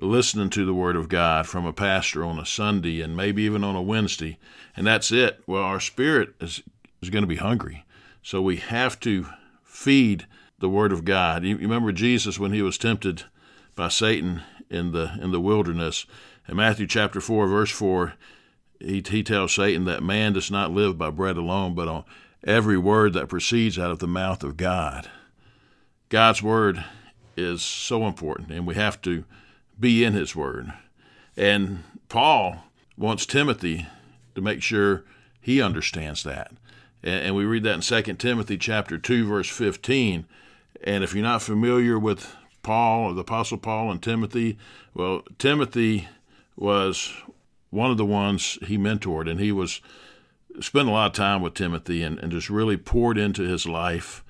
listening 0.00 0.48
to 0.50 0.64
the 0.64 0.74
Word 0.74 0.94
of 0.94 1.08
God 1.08 1.48
from 1.48 1.66
a 1.66 1.72
pastor 1.72 2.24
on 2.24 2.38
a 2.38 2.46
Sunday 2.46 3.00
and 3.00 3.16
maybe 3.16 3.42
even 3.42 3.64
on 3.64 3.74
a 3.74 3.82
Wednesday, 3.82 4.38
and 4.76 4.86
that's 4.86 5.10
it, 5.10 5.42
well, 5.44 5.64
our 5.64 5.80
spirit 5.80 6.34
is, 6.40 6.62
is 7.02 7.10
going 7.10 7.24
to 7.24 7.28
be 7.28 7.36
hungry. 7.36 7.84
So 8.22 8.40
we 8.40 8.56
have 8.56 9.00
to 9.00 9.26
feed 9.64 10.26
the 10.60 10.68
Word 10.68 10.92
of 10.92 11.04
God. 11.04 11.44
You, 11.44 11.56
remember 11.56 11.90
Jesus 11.90 12.38
when 12.38 12.52
he 12.52 12.62
was 12.62 12.78
tempted 12.78 13.24
by 13.74 13.88
Satan 13.88 14.42
in 14.70 14.92
the 14.92 15.18
in 15.20 15.32
the 15.32 15.40
wilderness. 15.40 16.06
In 16.48 16.56
Matthew 16.56 16.86
chapter 16.86 17.20
four, 17.20 17.46
verse 17.48 17.70
four, 17.70 18.14
he, 18.80 19.02
he 19.08 19.22
tells 19.22 19.54
Satan 19.54 19.84
that 19.84 20.02
man 20.02 20.32
does 20.32 20.50
not 20.50 20.72
live 20.72 20.96
by 20.96 21.10
bread 21.10 21.36
alone, 21.36 21.74
but 21.74 21.88
on 21.88 22.04
every 22.44 22.78
word 22.78 23.12
that 23.14 23.28
proceeds 23.28 23.78
out 23.78 23.90
of 23.90 23.98
the 23.98 24.06
mouth 24.06 24.42
of 24.42 24.56
God. 24.56 25.10
God's 26.08 26.42
word 26.42 26.84
is 27.36 27.62
so 27.62 28.06
important, 28.06 28.50
and 28.50 28.66
we 28.66 28.74
have 28.74 29.00
to 29.02 29.24
be 29.78 30.04
in 30.04 30.12
his 30.14 30.34
word. 30.34 30.72
And 31.36 31.84
Paul 32.08 32.64
wants 32.96 33.26
Timothy 33.26 33.86
to 34.34 34.40
make 34.40 34.62
sure 34.62 35.04
he 35.40 35.62
understands 35.62 36.22
that. 36.24 36.52
And, 37.02 37.36
we 37.36 37.44
read 37.44 37.62
that 37.62 37.74
in 37.74 38.04
2 38.04 38.14
Timothy 38.14 38.58
chapter 38.58 38.98
2, 38.98 39.26
verse 39.26 39.48
15. 39.48 40.26
And 40.82 41.04
if 41.04 41.14
you're 41.14 41.22
not 41.22 41.42
familiar 41.42 41.98
with 41.98 42.34
Paul 42.62 43.10
or 43.10 43.14
the 43.14 43.20
Apostle 43.20 43.58
Paul 43.58 43.90
and 43.90 44.02
Timothy, 44.02 44.58
well, 44.94 45.22
Timothy 45.38 46.08
was 46.56 47.12
one 47.70 47.90
of 47.92 47.98
the 47.98 48.04
ones 48.04 48.58
he 48.62 48.76
mentored, 48.76 49.30
and 49.30 49.38
he 49.38 49.52
was 49.52 49.80
spent 50.60 50.88
a 50.88 50.92
lot 50.92 51.06
of 51.06 51.12
time 51.12 51.42
with 51.42 51.54
Timothy 51.54 52.02
and, 52.02 52.18
and 52.18 52.32
just 52.32 52.50
really 52.50 52.76
poured 52.76 53.18
into 53.18 53.42
his 53.42 53.66
life 53.66 54.24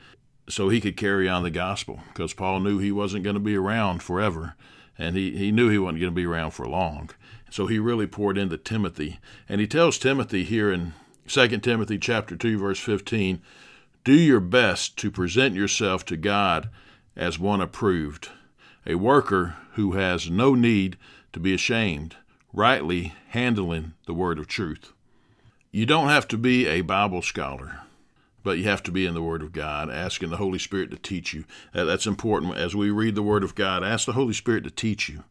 so 0.48 0.68
he 0.68 0.80
could 0.80 0.96
carry 0.96 1.28
on 1.28 1.42
the 1.42 1.50
gospel 1.50 2.00
because 2.08 2.34
Paul 2.34 2.60
knew 2.60 2.78
he 2.78 2.92
wasn't 2.92 3.24
going 3.24 3.34
to 3.34 3.40
be 3.40 3.56
around 3.56 4.02
forever 4.02 4.54
and 4.96 5.16
he, 5.16 5.36
he 5.36 5.52
knew 5.52 5.68
he 5.68 5.78
wasn't 5.78 6.00
going 6.00 6.12
to 6.12 6.16
be 6.16 6.26
around 6.26 6.50
for 6.52 6.66
long. 6.66 7.10
So 7.50 7.66
he 7.66 7.78
really 7.78 8.06
poured 8.06 8.36
into 8.36 8.58
Timothy. 8.58 9.20
And 9.48 9.60
he 9.60 9.66
tells 9.66 9.98
Timothy 9.98 10.44
here 10.44 10.72
in 10.72 10.92
2 11.28 11.48
Timothy 11.58 11.98
chapter 11.98 12.36
2 12.36 12.58
verse 12.58 12.80
15, 12.80 13.40
do 14.04 14.12
your 14.12 14.40
best 14.40 14.96
to 14.98 15.10
present 15.10 15.54
yourself 15.54 16.04
to 16.06 16.16
God 16.16 16.70
as 17.16 17.38
one 17.38 17.60
approved, 17.60 18.30
a 18.86 18.94
worker 18.94 19.56
who 19.72 19.92
has 19.92 20.30
no 20.30 20.54
need 20.54 20.96
to 21.32 21.40
be 21.40 21.52
ashamed, 21.52 22.16
rightly 22.52 23.12
handling 23.28 23.94
the 24.06 24.14
word 24.14 24.38
of 24.38 24.46
truth. 24.46 24.92
You 25.70 25.84
don't 25.84 26.08
have 26.08 26.26
to 26.28 26.38
be 26.38 26.66
a 26.66 26.80
Bible 26.80 27.20
scholar, 27.20 27.80
but 28.42 28.56
you 28.56 28.64
have 28.64 28.82
to 28.84 28.90
be 28.90 29.04
in 29.04 29.12
the 29.12 29.22
Word 29.22 29.42
of 29.42 29.52
God, 29.52 29.90
asking 29.90 30.30
the 30.30 30.38
Holy 30.38 30.58
Spirit 30.58 30.90
to 30.92 30.96
teach 30.96 31.34
you. 31.34 31.44
Uh, 31.74 31.84
that's 31.84 32.06
important. 32.06 32.56
As 32.56 32.74
we 32.74 32.90
read 32.90 33.14
the 33.14 33.22
Word 33.22 33.44
of 33.44 33.54
God, 33.54 33.84
ask 33.84 34.06
the 34.06 34.14
Holy 34.14 34.32
Spirit 34.32 34.64
to 34.64 34.70
teach 34.70 35.10
you, 35.10 35.24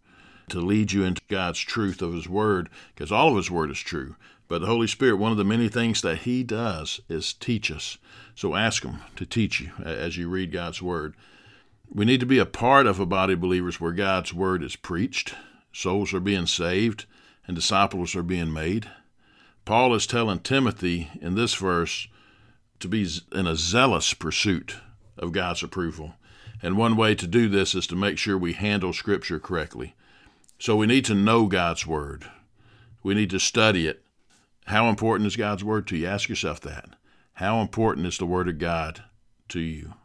to 0.50 0.62
lead 0.62 0.92
you 0.92 1.04
into 1.04 1.24
God's 1.28 1.60
truth 1.60 2.04
of 2.04 2.14
His 2.14 2.30
Word, 2.30 2.70
because 2.94 3.12
all 3.12 3.30
of 3.30 3.38
His 3.38 3.50
Word 3.50 3.72
is 3.72 3.80
true. 3.80 4.16
But 4.48 4.62
the 4.62 4.68
Holy 4.68 4.86
Spirit, 4.86 5.16
one 5.16 5.32
of 5.32 5.40
the 5.40 5.44
many 5.44 5.70
things 5.70 6.04
that 6.04 6.20
He 6.20 6.44
does 6.44 7.02
is 7.10 7.34
teach 7.34 7.72
us. 7.72 7.98
So 8.36 8.54
ask 8.54 8.84
Him 8.84 9.00
to 9.16 9.26
teach 9.26 9.60
you 9.60 9.72
as 9.84 10.18
you 10.18 10.30
read 10.30 10.52
God's 10.52 10.84
Word. 10.84 11.16
We 11.90 12.06
need 12.06 12.20
to 12.20 12.28
be 12.28 12.38
a 12.38 12.46
part 12.46 12.86
of 12.86 13.00
a 13.00 13.08
body 13.08 13.34
of 13.34 13.42
believers 13.42 13.82
where 13.82 13.92
God's 13.92 14.36
Word 14.36 14.62
is 14.62 14.76
preached, 14.76 15.34
souls 15.74 16.14
are 16.14 16.20
being 16.20 16.46
saved, 16.46 17.06
and 17.48 17.56
disciples 17.56 18.16
are 18.16 18.22
being 18.22 18.54
made. 18.54 18.88
Paul 19.68 19.94
is 19.96 20.08
telling 20.08 20.40
Timothy 20.40 21.12
in 21.20 21.36
this 21.36 21.54
verse 21.56 22.08
to 22.80 22.88
be 22.88 23.06
in 23.34 23.46
a 23.46 23.58
zealous 23.58 24.14
pursuit 24.14 24.78
of 25.18 25.34
God's 25.34 25.62
approval. 25.62 26.14
And 26.62 26.78
one 26.78 26.96
way 26.96 27.16
to 27.16 27.28
do 27.28 27.50
this 27.50 27.76
is 27.76 27.86
to 27.88 27.96
make 27.98 28.18
sure 28.18 28.38
we 28.38 28.54
handle 28.54 28.94
Scripture 28.94 29.42
correctly. 29.42 29.94
So 30.58 30.78
we 30.78 30.88
need 30.88 31.04
to 31.04 31.14
know 31.14 31.48
God's 31.48 31.86
Word. 31.86 32.32
We 33.04 33.14
need 33.14 33.30
to 33.32 33.42
study 33.42 33.88
it. 33.88 34.04
How 34.68 34.88
important 34.88 35.28
is 35.28 35.36
God's 35.36 35.66
Word 35.66 35.86
to 35.88 35.98
you? 35.98 36.08
Ask 36.08 36.30
yourself 36.30 36.62
that. 36.62 36.92
How 37.34 37.60
important 37.60 38.08
is 38.08 38.18
the 38.18 38.26
Word 38.26 38.48
of 38.48 38.60
God 38.60 39.04
to 39.50 39.60
you? 39.60 39.96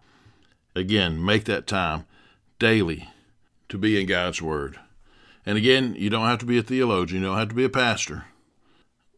Again, 0.74 1.24
make 1.24 1.44
that 1.44 1.68
time 1.68 2.06
daily 2.58 3.08
to 3.68 3.78
be 3.78 4.00
in 4.00 4.08
God's 4.08 4.42
Word. 4.42 4.80
And 5.46 5.56
again, 5.56 5.94
you 5.96 6.10
don't 6.10 6.26
have 6.26 6.40
to 6.40 6.46
be 6.46 6.58
a 6.58 6.64
theologian, 6.64 7.22
you 7.22 7.28
don't 7.28 7.38
have 7.38 7.50
to 7.50 7.54
be 7.54 7.62
a 7.62 7.68
pastor. 7.68 8.24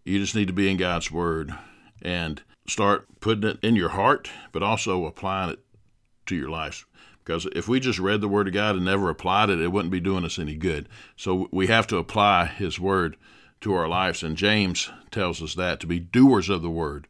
You 0.05 0.19
just 0.19 0.35
need 0.35 0.49
to 0.49 0.53
be 0.53 0.71
in 0.71 0.77
God's 0.77 1.11
Word 1.11 1.55
and 2.03 2.43
start 2.67 3.07
putting 3.21 3.49
it 3.49 3.59
in 3.63 3.75
your 3.75 3.91
heart, 3.91 4.31
but 4.53 4.63
also 4.63 5.07
applying 5.07 5.51
it 5.51 5.61
to 6.27 6.37
your 6.37 6.51
life. 6.51 6.87
Because 7.25 7.47
if 7.57 7.69
we 7.69 7.81
just 7.81 7.99
read 7.99 8.21
the 8.21 8.29
Word 8.29 8.47
of 8.47 8.53
God 8.55 8.77
and 8.77 8.85
never 8.85 9.09
applied 9.09 9.49
it, 9.49 9.61
it 9.61 9.73
wouldn't 9.73 9.93
be 9.93 10.01
doing 10.01 10.25
us 10.25 10.39
any 10.39 10.57
good. 10.57 10.89
So 11.17 11.49
we 11.51 11.69
have 11.69 11.87
to 11.87 11.97
apply 11.97 12.47
His 12.47 12.79
Word 12.79 13.17
to 13.63 13.73
our 13.73 13.89
lives. 13.89 14.23
And 14.23 14.37
James 14.37 14.91
tells 15.11 15.43
us 15.43 15.55
that 15.55 15.81
to 15.81 15.87
be 15.87 16.01
doers 16.01 16.51
of 16.51 16.61
the 16.61 16.71
Word 16.71 17.07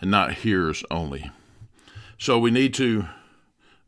and 0.00 0.08
not 0.08 0.34
hearers 0.34 0.84
only. 0.88 1.32
So 2.16 2.38
we 2.38 2.52
need 2.52 2.74
to 2.74 3.06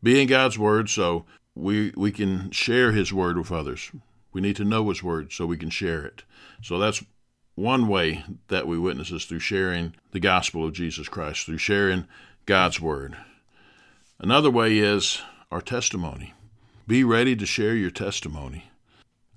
be 0.02 0.20
in 0.20 0.26
God's 0.26 0.58
Word 0.58 0.90
so 0.90 1.26
we, 1.54 1.92
we 1.96 2.10
can 2.10 2.50
share 2.50 2.90
His 2.90 3.12
Word 3.12 3.38
with 3.38 3.52
others. 3.52 3.92
We 4.32 4.40
need 4.40 4.56
to 4.56 4.64
know 4.64 4.88
His 4.88 5.00
Word 5.00 5.32
so 5.32 5.46
we 5.46 5.56
can 5.56 5.70
share 5.70 6.04
it. 6.04 6.24
So 6.60 6.78
that's 6.78 7.04
one 7.58 7.88
way 7.88 8.24
that 8.46 8.68
we 8.68 8.78
witness 8.78 9.10
is 9.10 9.24
through 9.24 9.40
sharing 9.40 9.92
the 10.12 10.20
gospel 10.20 10.64
of 10.64 10.72
Jesus 10.72 11.08
Christ, 11.08 11.44
through 11.44 11.58
sharing 11.58 12.06
God's 12.46 12.80
word. 12.80 13.16
Another 14.20 14.50
way 14.50 14.78
is 14.78 15.20
our 15.50 15.60
testimony. 15.60 16.34
Be 16.86 17.02
ready 17.02 17.34
to 17.34 17.44
share 17.44 17.74
your 17.74 17.90
testimony. 17.90 18.70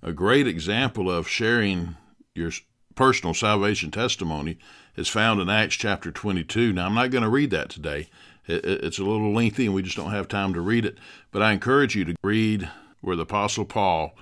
A 0.03 0.13
great 0.13 0.47
example 0.47 1.09
of 1.09 1.27
sharing 1.27 1.97
your 2.35 2.51
personal 2.93 3.33
salvation 3.33 3.89
testimony 3.89 4.59
is 4.95 5.07
found 5.07 5.41
in 5.41 5.49
Acts 5.49 5.75
chapter 5.75 6.11
22. 6.11 6.73
Now, 6.73 6.85
I'm 6.85 6.93
not 6.93 7.09
going 7.09 7.23
to 7.23 7.29
read 7.29 7.49
that 7.51 7.69
today. 7.69 8.07
It's 8.47 8.99
a 8.99 9.03
little 9.03 9.33
lengthy 9.33 9.65
and 9.65 9.73
we 9.73 9.81
just 9.81 9.97
don't 9.97 10.11
have 10.11 10.27
time 10.27 10.53
to 10.53 10.61
read 10.61 10.85
it, 10.85 10.97
but 11.31 11.41
I 11.41 11.53
encourage 11.53 11.95
you 11.95 12.05
to 12.05 12.15
read 12.23 12.69
where 13.01 13.15
the 13.15 13.23
Apostle 13.23 13.65
Paul, 13.65 14.15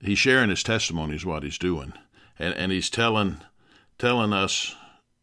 he's 0.00 0.18
sharing 0.18 0.50
his 0.50 0.62
testimony, 0.62 1.16
is 1.16 1.26
what 1.26 1.42
he's 1.42 1.58
doing 1.58 1.94
and, 2.38 2.54
and 2.54 2.72
he's 2.72 2.90
telling 2.90 3.38
telling 3.98 4.32
us 4.32 4.74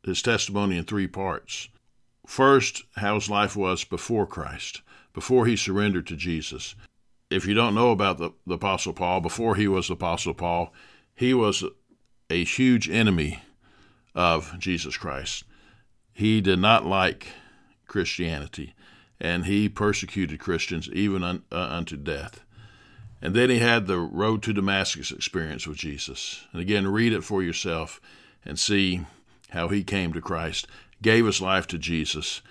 his 0.03 0.21
testimony 0.21 0.77
in 0.77 0.83
three 0.83 1.07
parts. 1.07 1.69
First, 2.25 2.83
how 2.95 3.15
his 3.15 3.29
life 3.29 3.55
was 3.55 3.83
before 3.83 4.25
Christ, 4.25 4.81
before 5.13 5.45
he 5.45 5.55
surrendered 5.55 6.07
to 6.07 6.15
Jesus. 6.15 6.75
If 7.29 7.45
you 7.45 7.53
don't 7.53 7.75
know 7.75 7.91
about 7.91 8.17
the, 8.17 8.31
the 8.47 8.55
Apostle 8.55 8.93
Paul, 8.93 9.21
before 9.21 9.55
he 9.55 9.67
was 9.67 9.89
Apostle 9.89 10.33
Paul, 10.33 10.73
he 11.13 11.33
was 11.33 11.63
a 12.29 12.43
huge 12.43 12.89
enemy 12.89 13.43
of 14.15 14.57
Jesus 14.59 14.97
Christ. 14.97 15.43
He 16.13 16.41
did 16.41 16.59
not 16.59 16.85
like 16.85 17.27
Christianity, 17.87 18.73
and 19.19 19.45
he 19.45 19.69
persecuted 19.69 20.39
Christians 20.39 20.89
even 20.89 21.23
un, 21.23 21.43
uh, 21.51 21.67
unto 21.71 21.97
death. 21.97 22.43
And 23.21 23.35
then 23.35 23.49
he 23.49 23.59
had 23.59 23.85
the 23.85 23.99
road 23.99 24.41
to 24.43 24.53
Damascus 24.53 25.11
experience 25.11 25.67
with 25.67 25.77
Jesus. 25.77 26.45
And 26.51 26.61
again, 26.61 26.87
read 26.87 27.13
it 27.13 27.23
for 27.23 27.43
yourself 27.43 28.01
and 28.43 28.57
see 28.57 29.01
how 29.51 29.67
he 29.67 29.83
came 29.83 30.13
to 30.13 30.21
Christ, 30.21 30.67
gave 31.01 31.25
his 31.25 31.41
life 31.41 31.67
to 31.67 31.77
Jesus, 31.77 32.41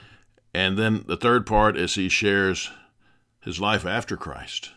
And 0.53 0.77
then 0.77 1.05
the 1.07 1.17
third 1.17 1.47
part 1.47 1.77
is 1.77 1.95
he 1.95 2.09
shares 2.09 2.71
his 3.41 3.61
life 3.61 3.87
after 3.87 4.17
Christ. 4.17 4.71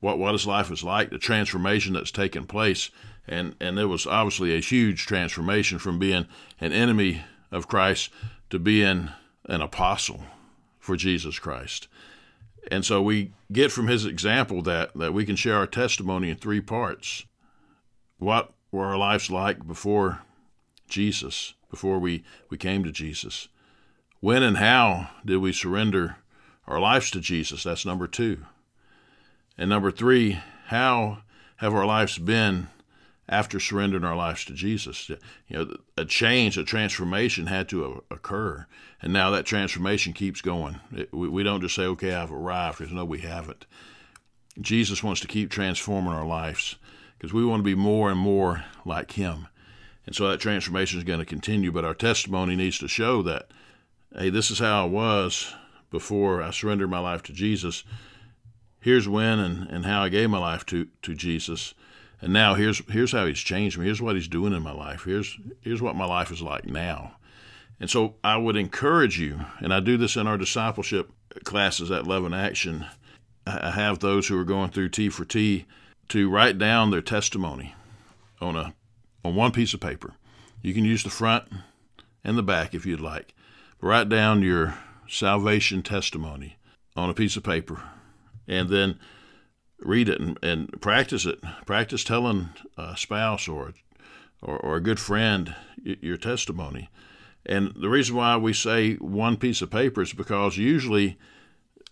What 0.00 0.18
what 0.18 0.32
his 0.32 0.46
life 0.46 0.68
was 0.68 0.84
like, 0.84 1.10
the 1.10 1.18
transformation 1.18 1.94
that's 1.94 2.10
taken 2.10 2.46
place. 2.46 2.90
And 3.26 3.54
and 3.60 3.78
it 3.78 3.86
was 3.86 4.06
obviously 4.06 4.54
a 4.54 4.60
huge 4.60 5.06
transformation 5.06 5.78
from 5.78 5.98
being 5.98 6.26
an 6.60 6.72
enemy 6.72 7.22
of 7.50 7.68
Christ 7.68 8.10
to 8.50 8.58
being 8.58 9.10
an 9.46 9.60
apostle 9.60 10.24
for 10.78 10.96
Jesus 10.96 11.38
Christ. 11.38 11.88
And 12.70 12.84
so 12.84 13.02
we 13.02 13.32
get 13.52 13.72
from 13.72 13.88
his 13.88 14.06
example 14.06 14.62
that, 14.62 14.94
that 14.94 15.12
we 15.12 15.26
can 15.26 15.36
share 15.36 15.56
our 15.56 15.66
testimony 15.66 16.30
in 16.30 16.36
three 16.36 16.60
parts. 16.60 17.26
What 18.18 18.52
were 18.70 18.86
our 18.86 18.96
lives 18.96 19.30
like 19.30 19.66
before 19.66 20.22
Jesus, 20.88 21.54
before 21.70 21.98
we, 21.98 22.24
we 22.50 22.56
came 22.56 22.84
to 22.84 22.92
Jesus? 22.92 23.48
When 24.20 24.42
and 24.42 24.56
how 24.56 25.10
did 25.24 25.38
we 25.38 25.52
surrender 25.52 26.16
our 26.66 26.80
lives 26.80 27.10
to 27.10 27.20
Jesus? 27.20 27.64
That's 27.64 27.84
number 27.84 28.06
two. 28.06 28.46
And 29.58 29.68
number 29.68 29.90
three, 29.90 30.40
how 30.66 31.18
have 31.56 31.74
our 31.74 31.86
lives 31.86 32.18
been 32.18 32.68
after 33.28 33.58
surrendering 33.58 34.04
our 34.04 34.16
lives 34.16 34.44
to 34.44 34.52
Jesus. 34.52 35.08
You 35.08 35.18
know, 35.50 35.76
a 35.96 36.04
change, 36.04 36.58
a 36.58 36.64
transformation 36.64 37.46
had 37.46 37.68
to 37.70 38.02
occur, 38.10 38.66
and 39.00 39.12
now 39.12 39.30
that 39.30 39.46
transformation 39.46 40.12
keeps 40.12 40.40
going. 40.40 40.80
It, 40.92 41.12
we, 41.12 41.28
we 41.28 41.42
don't 41.42 41.60
just 41.60 41.74
say, 41.74 41.84
"Okay, 41.84 42.14
I've 42.14 42.32
arrived," 42.32 42.78
because 42.78 42.92
no, 42.92 43.04
we 43.04 43.20
haven't. 43.20 43.66
Jesus 44.60 45.02
wants 45.02 45.20
to 45.22 45.26
keep 45.26 45.50
transforming 45.50 46.12
our 46.12 46.26
lives 46.26 46.76
because 47.16 47.32
we 47.32 47.44
want 47.44 47.60
to 47.60 47.64
be 47.64 47.74
more 47.74 48.10
and 48.10 48.18
more 48.18 48.64
like 48.84 49.12
Him, 49.12 49.48
and 50.06 50.14
so 50.14 50.28
that 50.28 50.40
transformation 50.40 50.98
is 50.98 51.04
going 51.04 51.20
to 51.20 51.24
continue. 51.24 51.72
But 51.72 51.84
our 51.84 51.94
testimony 51.94 52.56
needs 52.56 52.78
to 52.78 52.88
show 52.88 53.22
that, 53.22 53.48
hey, 54.16 54.30
this 54.30 54.50
is 54.50 54.58
how 54.58 54.84
I 54.84 54.88
was 54.88 55.54
before 55.90 56.42
I 56.42 56.50
surrendered 56.50 56.90
my 56.90 56.98
life 56.98 57.22
to 57.24 57.32
Jesus. 57.32 57.84
Here's 58.80 59.08
when 59.08 59.38
and, 59.38 59.66
and 59.70 59.86
how 59.86 60.02
I 60.02 60.10
gave 60.10 60.28
my 60.28 60.38
life 60.38 60.66
to, 60.66 60.88
to 61.02 61.14
Jesus 61.14 61.72
and 62.24 62.32
now 62.32 62.54
here's 62.54 62.80
here's 62.88 63.12
how 63.12 63.26
he's 63.26 63.38
changed 63.38 63.76
me. 63.76 63.84
Here's 63.84 64.00
what 64.00 64.14
he's 64.14 64.28
doing 64.28 64.54
in 64.54 64.62
my 64.62 64.72
life. 64.72 65.04
Here's 65.04 65.36
here's 65.60 65.82
what 65.82 65.94
my 65.94 66.06
life 66.06 66.30
is 66.30 66.40
like 66.40 66.64
now. 66.64 67.16
And 67.78 67.90
so 67.90 68.14
I 68.24 68.38
would 68.38 68.56
encourage 68.56 69.20
you, 69.20 69.40
and 69.58 69.74
I 69.74 69.80
do 69.80 69.98
this 69.98 70.16
in 70.16 70.26
our 70.26 70.38
discipleship 70.38 71.12
classes 71.44 71.90
at 71.90 72.06
Love 72.06 72.24
and 72.24 72.34
Action. 72.34 72.86
I 73.46 73.72
have 73.72 73.98
those 73.98 74.26
who 74.26 74.38
are 74.40 74.44
going 74.44 74.70
through 74.70 74.88
T 74.88 75.10
for 75.10 75.26
T 75.26 75.66
to 76.08 76.30
write 76.30 76.56
down 76.56 76.90
their 76.90 77.02
testimony 77.02 77.74
on 78.40 78.56
a 78.56 78.72
on 79.22 79.34
one 79.34 79.52
piece 79.52 79.74
of 79.74 79.80
paper. 79.80 80.14
You 80.62 80.72
can 80.72 80.86
use 80.86 81.02
the 81.02 81.10
front 81.10 81.44
and 82.24 82.38
the 82.38 82.42
back 82.42 82.74
if 82.74 82.86
you'd 82.86 83.02
like. 83.02 83.34
Write 83.82 84.08
down 84.08 84.40
your 84.40 84.78
salvation 85.06 85.82
testimony 85.82 86.56
on 86.96 87.10
a 87.10 87.14
piece 87.14 87.36
of 87.36 87.42
paper. 87.42 87.82
And 88.48 88.70
then 88.70 88.98
read 89.80 90.08
it 90.08 90.20
and, 90.20 90.38
and 90.42 90.80
practice 90.80 91.26
it. 91.26 91.40
Practice 91.66 92.04
telling 92.04 92.50
a 92.76 92.96
spouse 92.96 93.48
or, 93.48 93.74
or, 94.42 94.56
or 94.58 94.76
a 94.76 94.82
good 94.82 95.00
friend 95.00 95.54
your 95.84 96.16
testimony. 96.16 96.88
And 97.46 97.74
the 97.76 97.88
reason 97.88 98.16
why 98.16 98.36
we 98.36 98.52
say 98.52 98.94
one 98.94 99.36
piece 99.36 99.60
of 99.60 99.70
paper 99.70 100.02
is 100.02 100.12
because 100.12 100.56
usually 100.56 101.18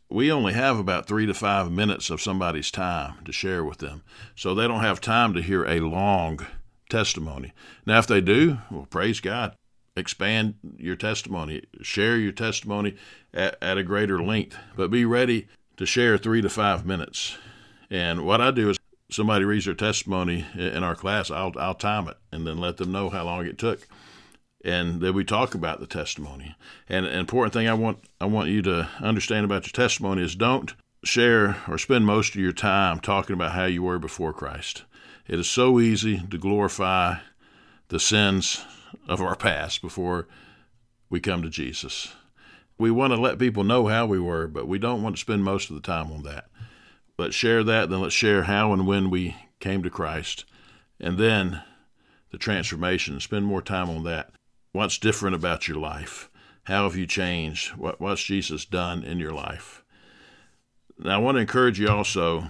we 0.09 0.31
only 0.31 0.53
have 0.53 0.79
about 0.79 1.07
three 1.07 1.27
to 1.27 1.35
five 1.35 1.71
minutes 1.71 2.11
of 2.11 2.21
somebody's 2.21 2.71
time 2.71 3.15
to 3.25 3.33
share 3.33 3.65
with 3.65 3.79
them. 3.79 4.03
So 4.35 4.55
they 4.55 4.69
don't 4.69 4.81
have 4.81 5.01
time 5.01 5.35
to 5.35 5.43
hear 5.43 5.65
a 5.65 5.81
long 5.81 6.47
testimony. 6.89 7.53
Now, 7.87 7.99
if 7.99 8.07
they 8.07 8.21
do, 8.21 8.59
well, 8.71 8.87
praise 8.89 9.21
God. 9.21 9.55
Expand 9.95 10.55
your 10.79 10.97
testimony, 10.97 11.65
share 11.83 12.17
your 12.17 12.33
testimony 12.33 12.97
at, 13.35 13.59
at 13.61 13.77
a 13.77 13.83
greater 13.83 14.23
length, 14.23 14.57
but 14.75 14.91
be 14.91 15.05
ready 15.05 15.49
to 15.77 15.85
share 15.85 16.17
three 16.17 16.41
to 16.41 16.49
five 16.49 16.87
minutes. 16.87 17.37
And 17.93 18.25
what 18.25 18.41
I 18.41 18.51
do 18.51 18.71
is 18.71 18.79
somebody 19.11 19.45
reads 19.45 19.67
their 19.67 19.75
testimony 19.75 20.47
in 20.55 20.83
our 20.83 20.97
class, 20.97 21.31
I'll, 21.31 21.53
I'll 21.59 21.75
time 21.75 22.09
it 22.09 22.17
and 22.33 22.47
then 22.47 22.57
let 22.57 22.79
them 22.79 22.91
know 22.91 23.11
how 23.11 23.25
long 23.25 23.45
it 23.45 23.59
took. 23.59 23.87
And 24.65 25.03
then 25.03 25.13
we 25.13 25.25
talk 25.25 25.55
about 25.55 25.79
the 25.79 25.87
testimony. 25.87 26.57
And 26.89 27.05
an 27.05 27.19
important 27.19 27.53
thing 27.53 27.69
I 27.69 27.75
want 27.75 27.99
I 28.19 28.25
want 28.25 28.49
you 28.49 28.63
to 28.63 28.89
understand 29.01 29.45
about 29.45 29.67
your 29.67 29.73
testimony 29.73 30.23
is 30.23 30.35
don't 30.35 30.73
share 31.05 31.59
or 31.69 31.77
spend 31.77 32.07
most 32.07 32.35
of 32.35 32.41
your 32.41 32.53
time 32.53 32.99
talking 32.99 33.35
about 33.35 33.53
how 33.53 33.67
you 33.67 33.83
were 33.83 33.99
before 33.99 34.33
Christ. 34.33 34.85
It 35.29 35.39
is 35.39 35.51
so 35.51 35.79
easy 35.79 36.19
to 36.31 36.39
glorify 36.39 37.17
the 37.89 38.01
sins 38.01 38.65
of 39.07 39.21
our 39.21 39.37
past 39.37 39.83
before 39.83 40.29
we 41.11 41.21
come 41.21 41.43
to 41.43 41.51
Jesus. 41.51 42.15
We 42.79 42.91
want 42.91 43.13
to 43.13 43.21
let 43.21 43.39
people 43.39 43.65
know 43.65 43.89
how 43.89 44.07
we 44.07 44.19
were, 44.19 44.47
but 44.47 44.67
we 44.67 44.79
don't 44.79 45.03
want 45.03 45.17
to 45.17 45.21
spend 45.21 45.45
most 45.45 45.69
of 45.69 45.77
the 45.77 45.83
time 45.83 46.11
on 46.11 46.23
that 46.23 46.47
let's 47.19 47.35
share 47.35 47.63
that. 47.65 47.91
Then 47.91 48.01
let's 48.01 48.15
share 48.15 48.45
how 48.45 48.73
and 48.73 48.87
when 48.87 49.11
we 49.11 49.37
came 49.61 49.83
to 49.83 49.91
Christ. 49.91 50.45
And 51.01 51.19
then 51.19 51.63
the 52.31 52.39
transformation. 52.39 53.21
Spend 53.21 53.47
more 53.47 53.63
time 53.63 53.91
on 53.91 54.05
that. 54.05 54.33
What's 54.73 54.99
different 54.99 55.37
about 55.37 55.69
your 55.69 55.77
life? 55.77 56.31
How 56.65 56.85
have 56.85 56.97
you 56.97 57.07
changed? 57.07 57.71
What, 57.77 58.01
what's 58.01 58.23
Jesus 58.23 58.65
done 58.65 59.05
in 59.05 59.19
your 59.19 59.33
life? 59.33 59.85
Now, 60.99 61.17
I 61.17 61.19
want 61.19 61.37
to 61.37 61.41
encourage 61.41 61.79
you 61.79 61.89
also 61.89 62.47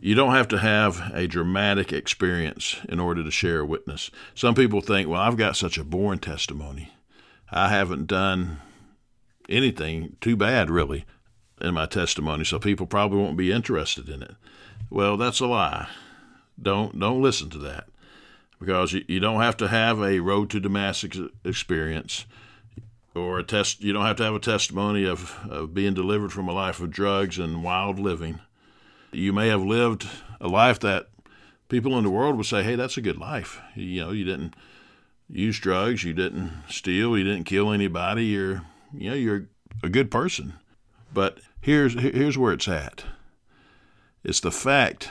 you 0.00 0.14
don't 0.14 0.34
have 0.34 0.48
to 0.48 0.58
have 0.58 1.12
a 1.14 1.28
dramatic 1.28 1.92
experience 1.92 2.80
in 2.88 2.98
order 2.98 3.22
to 3.22 3.30
share 3.30 3.60
a 3.60 3.66
witness. 3.66 4.10
Some 4.34 4.54
people 4.54 4.80
think, 4.80 5.08
well, 5.08 5.20
I've 5.20 5.36
got 5.36 5.56
such 5.56 5.78
a 5.78 5.84
boring 5.84 6.18
testimony. 6.18 6.92
I 7.50 7.68
haven't 7.68 8.08
done 8.08 8.58
anything 9.48 10.16
too 10.20 10.36
bad, 10.36 10.68
really 10.68 11.04
in 11.60 11.74
my 11.74 11.86
testimony, 11.86 12.44
so 12.44 12.58
people 12.58 12.86
probably 12.86 13.18
won't 13.18 13.36
be 13.36 13.52
interested 13.52 14.08
in 14.08 14.22
it. 14.22 14.34
Well, 14.90 15.16
that's 15.16 15.40
a 15.40 15.46
lie. 15.46 15.88
Don't 16.60 16.98
don't 16.98 17.22
listen 17.22 17.50
to 17.50 17.58
that 17.58 17.88
because 18.60 18.92
you, 18.92 19.04
you 19.08 19.20
don't 19.20 19.40
have 19.40 19.56
to 19.58 19.68
have 19.68 20.00
a 20.00 20.20
road 20.20 20.50
to 20.50 20.60
Damascus 20.60 21.18
experience 21.44 22.26
or 23.14 23.38
a 23.38 23.44
test. 23.44 23.82
You 23.82 23.92
don't 23.92 24.06
have 24.06 24.16
to 24.16 24.24
have 24.24 24.34
a 24.34 24.40
testimony 24.40 25.04
of, 25.04 25.38
of 25.48 25.74
being 25.74 25.94
delivered 25.94 26.32
from 26.32 26.48
a 26.48 26.52
life 26.52 26.80
of 26.80 26.90
drugs 26.90 27.38
and 27.38 27.62
wild 27.62 27.98
living. 27.98 28.40
You 29.12 29.32
may 29.32 29.48
have 29.48 29.62
lived 29.62 30.08
a 30.40 30.48
life 30.48 30.80
that 30.80 31.08
people 31.68 31.96
in 31.98 32.04
the 32.04 32.10
world 32.10 32.36
would 32.36 32.46
say, 32.46 32.62
"Hey, 32.62 32.74
that's 32.76 32.96
a 32.96 33.02
good 33.02 33.18
life." 33.18 33.60
You 33.74 34.04
know, 34.04 34.10
you 34.10 34.24
didn't 34.24 34.54
use 35.28 35.58
drugs, 35.58 36.04
you 36.04 36.12
didn't 36.12 36.52
steal, 36.68 37.16
you 37.16 37.24
didn't 37.24 37.44
kill 37.44 37.72
anybody. 37.72 38.26
You're 38.26 38.62
you 38.92 39.10
know 39.10 39.16
you're 39.16 39.46
a 39.82 39.88
good 39.88 40.10
person. 40.10 40.54
But 41.14 41.38
here's 41.60 41.94
here's 41.94 42.36
where 42.36 42.52
it's 42.52 42.68
at. 42.68 43.04
It's 44.22 44.40
the 44.40 44.50
fact 44.50 45.08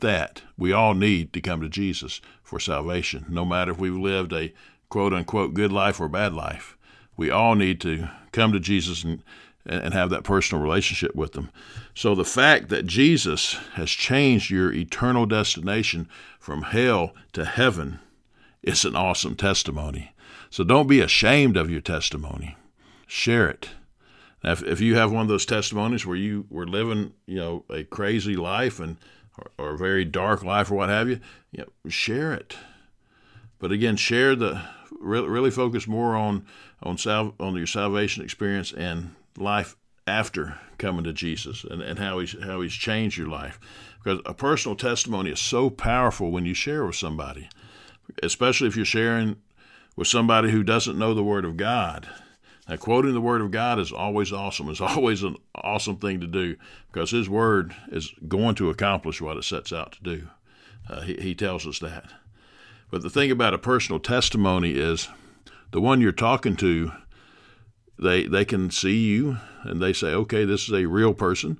that 0.00 0.42
we 0.58 0.72
all 0.72 0.94
need 0.94 1.32
to 1.32 1.40
come 1.40 1.62
to 1.62 1.68
Jesus 1.68 2.20
for 2.42 2.60
salvation, 2.60 3.24
no 3.28 3.44
matter 3.44 3.72
if 3.72 3.78
we've 3.78 3.96
lived 3.96 4.32
a 4.32 4.52
quote 4.88 5.14
unquote 5.14 5.54
good 5.54 5.72
life 5.72 6.00
or 6.00 6.08
bad 6.08 6.34
life. 6.34 6.76
We 7.16 7.30
all 7.30 7.54
need 7.54 7.80
to 7.80 8.08
come 8.32 8.52
to 8.52 8.60
Jesus 8.60 9.02
and 9.02 9.22
and 9.68 9.94
have 9.94 10.10
that 10.10 10.22
personal 10.22 10.62
relationship 10.62 11.14
with 11.16 11.32
them. 11.32 11.50
So 11.94 12.14
the 12.14 12.24
fact 12.24 12.68
that 12.68 12.86
Jesus 12.86 13.54
has 13.74 13.90
changed 13.90 14.48
your 14.50 14.72
eternal 14.72 15.26
destination 15.26 16.08
from 16.38 16.62
hell 16.62 17.14
to 17.32 17.44
heaven 17.44 17.98
is 18.62 18.84
an 18.84 18.94
awesome 18.94 19.34
testimony. 19.34 20.12
So 20.50 20.62
don't 20.62 20.86
be 20.86 21.00
ashamed 21.00 21.56
of 21.56 21.70
your 21.70 21.80
testimony. 21.80 22.56
Share 23.08 23.48
it. 23.48 23.70
Now, 24.46 24.52
if, 24.52 24.62
if 24.62 24.80
you 24.80 24.94
have 24.94 25.10
one 25.10 25.22
of 25.22 25.28
those 25.28 25.44
testimonies 25.44 26.06
where 26.06 26.16
you 26.16 26.46
were 26.48 26.68
living, 26.68 27.12
you 27.26 27.36
know, 27.36 27.64
a 27.68 27.82
crazy 27.82 28.36
life 28.36 28.78
and 28.78 28.96
or, 29.36 29.50
or 29.58 29.74
a 29.74 29.78
very 29.78 30.04
dark 30.04 30.44
life 30.44 30.70
or 30.70 30.76
what 30.76 30.88
have 30.88 31.08
you, 31.08 31.18
you 31.50 31.64
know, 31.64 31.90
share 31.90 32.32
it. 32.32 32.56
But 33.58 33.72
again, 33.72 33.96
share 33.96 34.36
the 34.36 34.62
really, 35.00 35.28
really 35.28 35.50
focus 35.50 35.88
more 35.88 36.14
on 36.14 36.46
on 36.80 36.96
sal- 36.96 37.34
on 37.40 37.56
your 37.56 37.66
salvation 37.66 38.22
experience 38.22 38.72
and 38.72 39.16
life 39.36 39.76
after 40.06 40.58
coming 40.78 41.02
to 41.04 41.12
Jesus 41.12 41.64
and, 41.64 41.82
and 41.82 41.98
how 41.98 42.20
he's 42.20 42.36
how 42.40 42.60
he's 42.60 42.72
changed 42.72 43.18
your 43.18 43.28
life. 43.28 43.58
Because 43.98 44.20
a 44.24 44.34
personal 44.34 44.76
testimony 44.76 45.30
is 45.30 45.40
so 45.40 45.70
powerful 45.70 46.30
when 46.30 46.46
you 46.46 46.54
share 46.54 46.86
with 46.86 46.94
somebody, 46.94 47.48
especially 48.22 48.68
if 48.68 48.76
you're 48.76 48.84
sharing 48.84 49.36
with 49.96 50.06
somebody 50.06 50.52
who 50.52 50.62
doesn't 50.62 50.98
know 50.98 51.14
the 51.14 51.24
Word 51.24 51.44
of 51.44 51.56
God 51.56 52.08
now, 52.68 52.76
quoting 52.76 53.14
the 53.14 53.20
Word 53.20 53.42
of 53.42 53.52
God 53.52 53.78
is 53.78 53.92
always 53.92 54.32
awesome. 54.32 54.68
It's 54.68 54.80
always 54.80 55.22
an 55.22 55.36
awesome 55.54 55.96
thing 55.96 56.20
to 56.20 56.26
do 56.26 56.56
because 56.92 57.10
His 57.10 57.28
Word 57.28 57.74
is 57.88 58.12
going 58.26 58.56
to 58.56 58.70
accomplish 58.70 59.20
what 59.20 59.36
it 59.36 59.44
sets 59.44 59.72
out 59.72 59.92
to 59.92 60.02
do. 60.02 60.28
Uh, 60.88 61.00
he, 61.02 61.14
he 61.14 61.34
tells 61.34 61.66
us 61.66 61.78
that. 61.80 62.10
But 62.90 63.02
the 63.02 63.10
thing 63.10 63.30
about 63.30 63.54
a 63.54 63.58
personal 63.58 63.98
testimony 63.98 64.72
is 64.72 65.08
the 65.72 65.80
one 65.80 66.00
you're 66.00 66.12
talking 66.12 66.56
to, 66.56 66.92
they, 67.98 68.26
they 68.26 68.44
can 68.44 68.70
see 68.70 69.06
you 69.06 69.38
and 69.64 69.82
they 69.82 69.92
say, 69.92 70.08
okay, 70.08 70.44
this 70.44 70.68
is 70.68 70.72
a 70.72 70.86
real 70.86 71.12
person. 71.12 71.58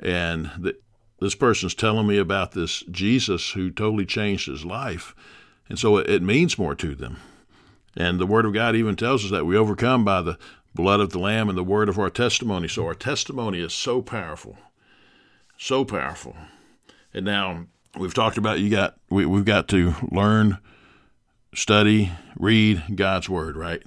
And 0.00 0.50
th- 0.60 0.76
this 1.20 1.36
person's 1.36 1.74
telling 1.74 2.08
me 2.08 2.18
about 2.18 2.52
this 2.52 2.80
Jesus 2.90 3.52
who 3.52 3.70
totally 3.70 4.06
changed 4.06 4.48
his 4.48 4.64
life. 4.64 5.14
And 5.68 5.78
so 5.78 5.98
it, 5.98 6.10
it 6.10 6.22
means 6.22 6.58
more 6.58 6.74
to 6.74 6.96
them. 6.96 7.18
And 7.96 8.18
the 8.18 8.26
Word 8.26 8.44
of 8.44 8.52
God 8.52 8.74
even 8.74 8.96
tells 8.96 9.24
us 9.24 9.30
that 9.30 9.46
we 9.46 9.56
overcome 9.56 10.04
by 10.04 10.22
the 10.22 10.38
blood 10.74 11.00
of 11.00 11.10
the 11.10 11.18
Lamb 11.18 11.48
and 11.48 11.56
the 11.56 11.64
word 11.64 11.88
of 11.88 11.98
our 11.98 12.10
testimony. 12.10 12.68
So 12.68 12.86
our 12.86 12.94
testimony 12.94 13.60
is 13.60 13.72
so 13.72 14.02
powerful, 14.02 14.58
so 15.56 15.84
powerful. 15.84 16.36
And 17.12 17.24
now 17.24 17.66
we've 17.96 18.14
talked 18.14 18.38
about 18.38 18.60
you 18.60 18.70
got 18.70 18.96
we, 19.08 19.24
we've 19.24 19.44
got 19.44 19.68
to 19.68 19.94
learn, 20.10 20.58
study, 21.54 22.10
read 22.36 22.96
God's 22.96 23.28
word, 23.28 23.56
right? 23.56 23.82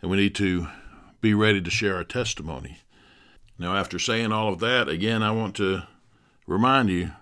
And 0.00 0.10
we 0.10 0.16
need 0.16 0.34
to 0.36 0.68
be 1.20 1.34
ready 1.34 1.60
to 1.60 1.70
share 1.70 1.96
our 1.96 2.04
testimony. 2.04 2.78
Now, 3.58 3.76
after 3.76 3.98
saying 3.98 4.32
all 4.32 4.52
of 4.52 4.60
that, 4.60 4.88
again, 4.88 5.22
I 5.22 5.30
want 5.30 5.54
to 5.56 5.82
remind 6.46 6.90
you 6.90 7.12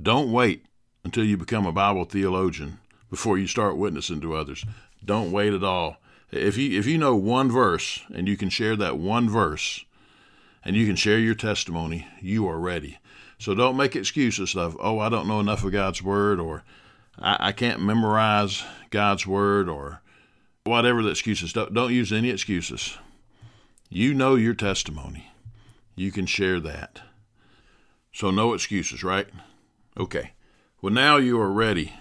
don't 0.00 0.32
wait 0.32 0.64
until 1.04 1.24
you 1.24 1.36
become 1.36 1.66
a 1.66 1.72
Bible 1.72 2.04
theologian 2.04 2.78
before 3.10 3.38
you 3.38 3.46
start 3.46 3.76
witnessing 3.76 4.20
to 4.20 4.34
others. 4.34 4.64
Don't 5.04 5.32
wait 5.32 5.52
at 5.52 5.64
all. 5.64 5.96
If 6.30 6.56
you 6.56 6.78
if 6.78 6.86
you 6.86 6.98
know 6.98 7.16
one 7.16 7.50
verse 7.50 8.04
and 8.14 8.28
you 8.28 8.36
can 8.36 8.50
share 8.50 8.76
that 8.76 8.98
one 8.98 9.30
verse 9.30 9.84
and 10.64 10.76
you 10.76 10.86
can 10.86 10.96
share 10.96 11.18
your 11.18 11.34
testimony, 11.34 12.06
you 12.20 12.46
are 12.48 12.58
ready. 12.58 12.98
So 13.38 13.54
don't 13.54 13.76
make 13.76 13.94
excuses 13.94 14.56
of, 14.56 14.76
oh, 14.80 14.98
I 14.98 15.08
don't 15.08 15.28
know 15.28 15.40
enough 15.40 15.64
of 15.64 15.72
God's 15.72 16.02
word 16.02 16.40
or 16.40 16.64
I, 17.18 17.48
I 17.48 17.52
can't 17.52 17.80
memorize 17.80 18.62
God's 18.90 19.26
word 19.26 19.68
or 19.68 20.02
whatever 20.64 21.02
the 21.02 21.10
excuses. 21.10 21.52
Don't, 21.52 21.72
don't 21.72 21.94
use 21.94 22.12
any 22.12 22.30
excuses. 22.30 22.98
You 23.88 24.12
know 24.12 24.34
your 24.34 24.54
testimony. 24.54 25.30
You 25.94 26.12
can 26.12 26.26
share 26.26 26.60
that. 26.60 27.00
So 28.12 28.30
no 28.30 28.52
excuses, 28.52 29.04
right? 29.04 29.28
Okay. 29.96 30.32
Well, 30.82 30.92
now 30.92 31.16
you 31.16 31.40
are 31.40 31.50
ready 31.50 31.94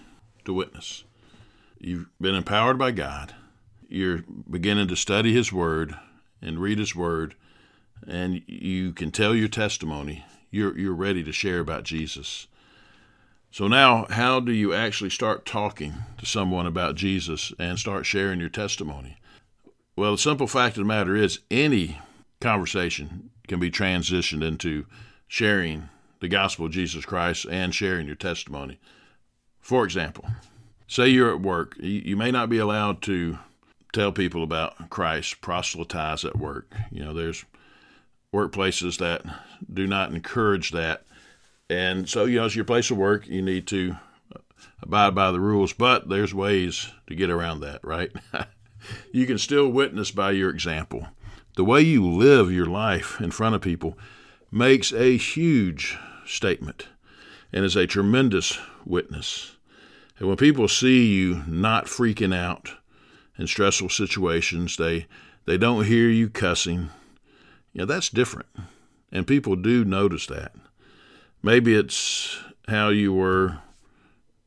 to 0.45 0.53
witness. 0.53 1.03
You've 1.79 2.07
been 2.19 2.35
empowered 2.35 2.77
by 2.77 2.91
God. 2.91 3.35
You're 3.87 4.23
beginning 4.49 4.87
to 4.89 4.95
study 4.95 5.33
His 5.33 5.51
Word 5.53 5.95
and 6.41 6.59
read 6.59 6.79
His 6.79 6.95
Word, 6.95 7.35
and 8.07 8.41
you 8.47 8.93
can 8.93 9.11
tell 9.11 9.35
your 9.35 9.47
testimony. 9.47 10.25
You're, 10.49 10.77
you're 10.77 10.93
ready 10.93 11.23
to 11.23 11.31
share 11.31 11.59
about 11.59 11.83
Jesus. 11.83 12.47
So 13.51 13.67
now, 13.67 14.05
how 14.09 14.39
do 14.39 14.51
you 14.51 14.73
actually 14.73 15.09
start 15.09 15.45
talking 15.45 15.93
to 16.17 16.25
someone 16.25 16.67
about 16.67 16.95
Jesus 16.95 17.53
and 17.59 17.79
start 17.79 18.05
sharing 18.05 18.39
your 18.39 18.49
testimony? 18.49 19.17
Well, 19.95 20.11
the 20.11 20.17
simple 20.17 20.47
fact 20.47 20.77
of 20.77 20.83
the 20.83 20.87
matter 20.87 21.15
is, 21.15 21.39
any 21.49 21.99
conversation 22.39 23.29
can 23.47 23.59
be 23.59 23.71
transitioned 23.71 24.43
into 24.43 24.85
sharing 25.27 25.89
the 26.19 26.27
gospel 26.27 26.65
of 26.65 26.71
Jesus 26.71 27.05
Christ 27.05 27.45
and 27.49 27.73
sharing 27.73 28.07
your 28.07 28.15
testimony. 28.15 28.79
For 29.59 29.83
example, 29.83 30.25
say 30.87 31.07
you're 31.07 31.33
at 31.33 31.41
work, 31.41 31.75
you 31.79 32.15
may 32.15 32.31
not 32.31 32.49
be 32.49 32.57
allowed 32.57 33.01
to 33.03 33.37
tell 33.93 34.11
people 34.11 34.43
about 34.43 34.89
Christ, 34.89 35.41
proselytize 35.41 36.23
at 36.25 36.37
work. 36.37 36.73
You 36.91 37.03
know, 37.03 37.13
there's 37.13 37.45
workplaces 38.33 38.97
that 38.99 39.23
do 39.71 39.87
not 39.87 40.13
encourage 40.13 40.71
that. 40.71 41.05
And 41.69 42.07
so, 42.07 42.25
you 42.25 42.37
know, 42.37 42.45
as 42.45 42.55
your 42.55 42.65
place 42.65 42.91
of 42.91 42.97
work, 42.97 43.27
you 43.27 43.41
need 43.41 43.67
to 43.67 43.95
abide 44.81 45.15
by 45.15 45.31
the 45.31 45.39
rules, 45.39 45.73
but 45.73 46.09
there's 46.09 46.33
ways 46.33 46.91
to 47.07 47.15
get 47.15 47.29
around 47.29 47.61
that, 47.61 47.83
right? 47.83 48.11
you 49.11 49.25
can 49.25 49.37
still 49.37 49.67
witness 49.69 50.11
by 50.11 50.31
your 50.31 50.49
example. 50.49 51.07
The 51.55 51.65
way 51.65 51.81
you 51.81 52.05
live 52.05 52.51
your 52.51 52.67
life 52.67 53.19
in 53.19 53.31
front 53.31 53.55
of 53.55 53.61
people 53.61 53.97
makes 54.51 54.93
a 54.93 55.17
huge 55.17 55.97
statement 56.25 56.87
and 57.51 57.65
is 57.65 57.75
a 57.75 57.87
tremendous 57.87 58.59
witness. 58.85 59.56
And 60.19 60.27
when 60.27 60.37
people 60.37 60.67
see 60.67 61.05
you 61.13 61.43
not 61.47 61.85
freaking 61.85 62.35
out 62.35 62.71
in 63.37 63.47
stressful 63.47 63.89
situations, 63.89 64.77
they 64.77 65.07
they 65.45 65.57
don't 65.57 65.85
hear 65.85 66.09
you 66.09 66.29
cussing. 66.29 66.89
You 67.73 67.79
know, 67.81 67.85
that's 67.85 68.09
different. 68.09 68.49
And 69.11 69.25
people 69.27 69.55
do 69.55 69.85
notice 69.85 70.25
that. 70.27 70.53
Maybe 71.41 71.75
it's 71.75 72.39
how 72.67 72.89
you 72.89 73.13
were 73.13 73.59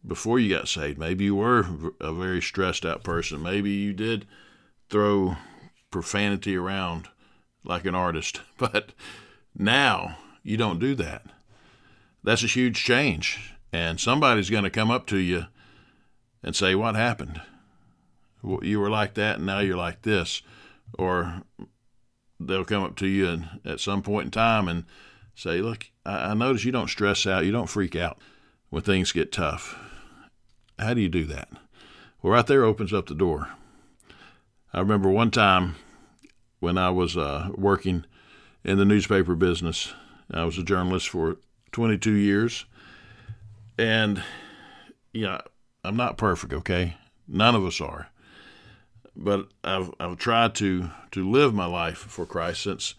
before 0.07 0.39
you 0.39 0.55
got 0.55 0.69
saved. 0.69 0.99
Maybe 0.99 1.25
you 1.25 1.37
were 1.37 1.65
a 2.01 2.13
very 2.13 2.43
stressed 2.43 2.85
out 2.85 3.03
person. 3.03 3.43
Maybe 3.43 3.71
you 3.71 3.93
did 3.93 4.27
throw 4.91 5.37
profanity 5.91 6.57
around 6.57 7.09
like 7.65 7.85
an 7.85 7.95
artist. 7.95 8.41
But 8.59 8.93
now 9.55 10.19
you 10.43 10.57
don't 10.57 10.79
do 10.79 10.95
that. 10.97 11.25
That's 12.23 12.45
a 12.45 12.49
huge 12.49 12.85
change. 12.85 13.55
And 13.73 13.99
somebody's 13.99 14.51
going 14.51 14.65
to 14.65 14.71
come 14.71 14.91
up 14.91 15.07
to 15.07 15.17
you 15.17 15.47
and 16.43 16.55
say, 16.55 16.75
What 16.75 16.95
happened? 16.95 17.41
You 18.63 18.81
were 18.81 18.91
like 18.91 19.15
that, 19.15 19.37
and 19.37 19.47
now 19.47 19.61
you're 19.61 19.77
like 19.77 20.03
this. 20.03 20.43
Or 20.99 21.43
they'll 22.39 22.65
come 22.65 22.83
up 22.83 22.97
to 22.97 23.07
you 23.07 23.29
and, 23.29 23.61
at 23.65 23.81
some 23.81 24.03
point 24.03 24.27
in 24.27 24.31
time 24.31 24.69
and 24.69 24.85
say, 25.35 25.61
Look, 25.61 25.91
I, 26.05 26.31
I 26.31 26.35
notice 26.35 26.65
you 26.65 26.73
don't 26.73 26.89
stress 26.89 27.27
out, 27.27 27.45
you 27.45 27.53
don't 27.53 27.69
freak 27.69 27.97
out 27.97 28.19
when 28.71 28.83
things 28.83 29.13
get 29.13 29.33
tough. 29.33 29.79
How 30.79 30.95
do 30.95 31.01
you 31.01 31.09
do 31.09 31.25
that? 31.27 31.49
Well, 32.23 32.33
right 32.33 32.47
there 32.47 32.65
opens 32.65 32.93
up 32.93 33.07
the 33.07 33.15
door. 33.15 33.49
I 34.73 34.81
remember 34.81 35.11
one 35.11 35.31
time 35.31 35.77
when 36.61 36.79
I 36.79 36.91
was 36.91 37.17
uh, 37.17 37.51
working 37.55 38.05
in 38.65 38.79
the 38.79 38.85
newspaper 38.85 39.35
business. 39.35 39.93
I 40.33 40.45
was 40.45 40.59
a 40.59 40.63
journalist 40.63 41.09
for 41.09 41.39
22 41.73 42.13
years. 42.13 42.67
And, 43.79 44.23
yeah, 45.13 45.41
I'm 45.85 45.97
not 45.97 46.19
perfect, 46.19 46.53
okay? 46.53 46.97
None 47.27 47.55
of 47.55 47.65
us 47.65 47.81
are. 47.81 48.09
But 49.17 49.49
I've, 49.65 49.93
I've 49.99 50.19
tried 50.19 50.55
to, 50.57 50.91
to 51.13 51.29
live 51.29 51.55
my 51.55 51.67
life 51.67 51.99
for 51.99 52.27
Christ 52.27 52.63
since 52.63 52.95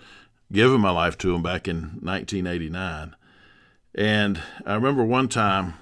giving 0.51 0.81
my 0.81 0.91
life 0.91 1.17
to 1.19 1.33
Him 1.33 1.41
back 1.43 1.67
in 1.67 1.99
1989. 2.01 3.15
And 3.95 4.41
I 4.65 4.75
remember 4.75 5.03
one 5.03 5.27
time 5.27 5.75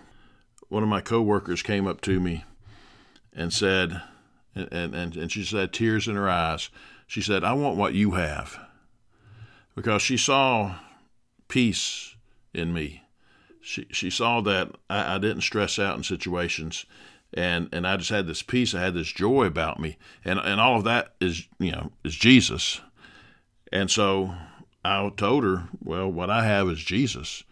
one 0.68 0.84
of 0.84 0.90
my 0.90 1.02
coworkers 1.02 1.62
came 1.62 1.88
up 1.88 2.02
to 2.02 2.20
me 2.20 2.44
and 3.34 3.52
said, 3.52 4.02
and, 4.56 4.94
and, 4.94 5.16
and 5.16 5.32
she 5.32 5.44
said, 5.44 5.74
tears 5.74 6.08
in 6.08 6.16
her 6.16 6.30
eyes, 6.30 6.70
she 7.08 7.22
said, 7.22 7.44
I 7.44 7.54
want 7.54 7.78
what 7.78 7.94
you 7.94 8.12
have. 8.12 8.60
Because 9.76 10.02
she 10.02 10.18
saw 10.18 10.76
peace 11.48 12.16
in 12.54 12.74
me. 12.74 13.04
She, 13.62 13.88
she 13.92 14.10
saw 14.10 14.42
that 14.42 14.76
I, 14.90 15.16
I 15.16 15.18
didn't 15.18 15.42
stress 15.42 15.78
out 15.80 15.98
in 15.98 16.04
situations 16.04 16.86
and, 17.34 17.70
and 17.72 17.86
I 17.86 17.98
just 17.98 18.10
had 18.10 18.28
this 18.28 18.42
peace. 18.42 18.74
I 18.74 18.82
had 18.82 18.94
this 18.94 19.12
joy 19.12 19.46
about 19.46 19.80
me. 19.80 19.98
And, 20.26 20.40
and 20.40 20.60
all 20.60 20.78
of 20.78 20.84
that 20.86 21.14
is, 21.20 21.48
you 21.60 21.72
know, 21.72 21.92
is 22.04 22.16
Jesus. 22.16 22.82
And 23.72 23.92
so 23.92 24.34
I 24.84 25.10
told 25.16 25.44
her, 25.44 25.68
well, 25.84 26.12
what 26.12 26.30
I 26.30 26.46
have 26.46 26.68
is 26.70 26.80
Jesus. 26.80 27.44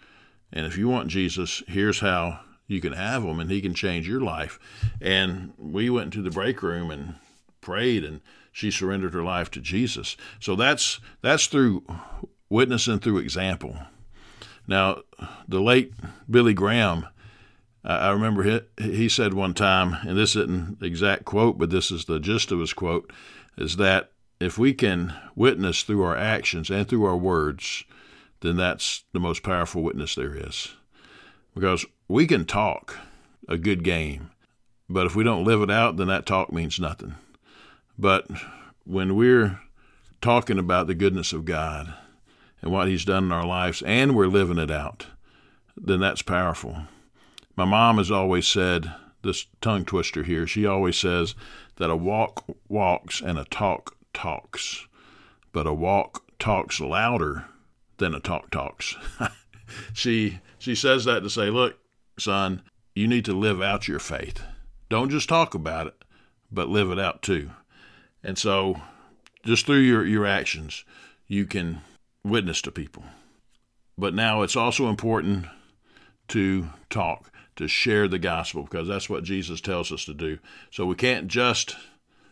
And 0.52 0.66
if 0.66 0.78
you 0.78 0.88
want 0.88 1.10
Jesus, 1.10 1.62
here's 1.68 2.00
how 2.00 2.40
you 2.68 2.82
can 2.82 2.94
have 2.94 3.24
him 3.24 3.40
and 3.40 3.52
he 3.52 3.62
can 3.62 3.74
change 3.74 4.08
your 4.08 4.22
life. 4.22 4.60
And 5.00 5.54
we 5.58 5.90
went 5.90 6.16
into 6.16 6.22
the 6.22 6.32
break 6.34 6.64
room 6.64 6.90
and 6.90 7.16
prayed 7.62 8.04
and 8.04 8.22
she 8.52 8.72
surrendered 8.72 9.14
her 9.14 9.24
life 9.24 9.52
to 9.52 9.62
Jesus. 9.62 10.18
So 10.40 10.56
that's 10.56 11.00
that's 11.22 11.46
through 11.48 11.84
witnessing 12.50 13.00
through 13.00 13.20
example. 13.20 13.78
Now, 14.68 15.02
the 15.48 15.62
late 15.62 15.94
Billy 16.30 16.54
Graham, 16.54 17.08
I 17.84 18.10
remember 18.10 18.44
he, 18.44 18.62
he 18.84 19.10
said 19.10 19.34
one 19.34 19.54
time, 19.54 19.98
and 20.06 20.18
this 20.18 20.36
isn't 20.36 20.84
exact 20.84 21.24
quote, 21.24 21.58
but 21.58 21.70
this 21.70 21.90
is 21.90 22.06
the 22.06 22.20
gist 22.20 22.52
of 22.52 22.60
his 22.60 22.74
quote, 22.74 23.12
is 23.58 23.78
that 23.78 24.12
if 24.40 24.58
we 24.58 24.74
can 24.74 25.14
witness 25.36 25.84
through 25.84 26.04
our 26.04 26.18
actions 26.18 26.70
and 26.70 26.88
through 26.88 27.06
our 27.06 27.18
words, 27.18 27.86
then 28.42 28.58
that's 28.58 29.06
the 29.14 29.20
most 29.20 29.42
powerful 29.42 29.82
witness 29.82 30.16
there 30.16 30.36
is. 30.36 30.76
Because 31.56 31.86
we 32.08 32.28
can 32.28 32.46
talk 32.46 32.98
a 33.48 33.58
good 33.58 33.84
game, 33.84 34.32
but 34.90 35.06
if 35.06 35.16
we 35.16 35.24
don't 35.24 35.46
live 35.46 35.62
it 35.62 35.72
out, 35.72 35.98
then 35.98 36.08
that 36.08 36.26
talk 36.26 36.52
means 36.52 36.80
nothing. 36.80 37.16
But 37.98 38.28
when 38.84 39.16
we're 39.16 39.60
talking 40.22 40.60
about 40.60 40.88
the 40.88 40.96
goodness 40.96 41.34
of 41.34 41.46
God 41.46 41.94
and 42.68 42.74
what 42.74 42.90
He's 42.90 43.06
done 43.06 43.24
in 43.24 43.32
our 43.32 43.46
lives 43.46 43.82
and 43.84 44.14
we're 44.14 44.28
living 44.28 44.58
it 44.58 44.70
out, 44.70 45.08
then 45.78 46.02
that's 46.02 46.22
powerful. 46.22 46.82
My 47.56 47.64
mom 47.64 47.98
has 47.98 48.12
always 48.12 48.46
said, 48.46 48.94
this 49.24 49.46
tongue 49.62 49.86
twister 49.86 50.24
here, 50.24 50.46
she 50.46 50.66
always 50.66 50.98
says 50.98 51.34
that 51.78 51.90
a 51.90 51.96
walk 51.96 52.44
walks 52.68 53.22
and 53.22 53.40
a 53.40 53.46
talk 53.46 53.96
talks, 54.14 54.86
but 55.54 55.66
a 55.66 55.74
walk 55.74 56.26
talks 56.40 56.82
louder 56.82 57.46
than 58.00 58.14
a 58.14 58.20
talk 58.20 58.52
talks. 58.52 58.98
she 59.94 60.42
she 60.60 60.76
says 60.76 61.06
that 61.06 61.22
to 61.22 61.30
say, 61.30 61.50
look, 61.50 61.78
son, 62.20 62.64
you 62.94 63.08
need 63.08 63.24
to 63.26 63.34
live 63.34 63.62
out 63.62 63.88
your 63.88 64.00
faith. 64.00 64.42
Don't 64.90 65.10
just 65.10 65.30
talk 65.30 65.54
about 65.56 65.88
it, 65.88 66.04
but 66.52 66.68
live 66.68 66.92
it 66.92 67.00
out 67.00 67.22
too. 67.22 67.52
And 68.22 68.38
so, 68.38 68.82
just 69.46 69.66
through 69.66 69.80
your, 69.80 70.06
your 70.06 70.26
actions, 70.26 70.84
you 71.28 71.46
can 71.46 71.82
witness 72.24 72.62
to 72.64 72.72
people. 72.72 73.04
But 73.98 74.14
now 74.14 74.42
it's 74.42 74.56
also 74.56 74.90
important 74.90 75.46
to 76.30 76.70
talk, 76.90 77.32
to 77.56 77.68
share 77.68 78.08
the 78.08 78.20
gospel, 78.20 78.64
because 78.64 78.88
that's 78.88 79.10
what 79.10 79.24
Jesus 79.24 79.62
tells 79.62 79.92
us 79.92 80.06
to 80.06 80.14
do. 80.14 80.40
So 80.72 80.86
we 80.86 80.96
can't 80.96 81.28
just 81.28 81.76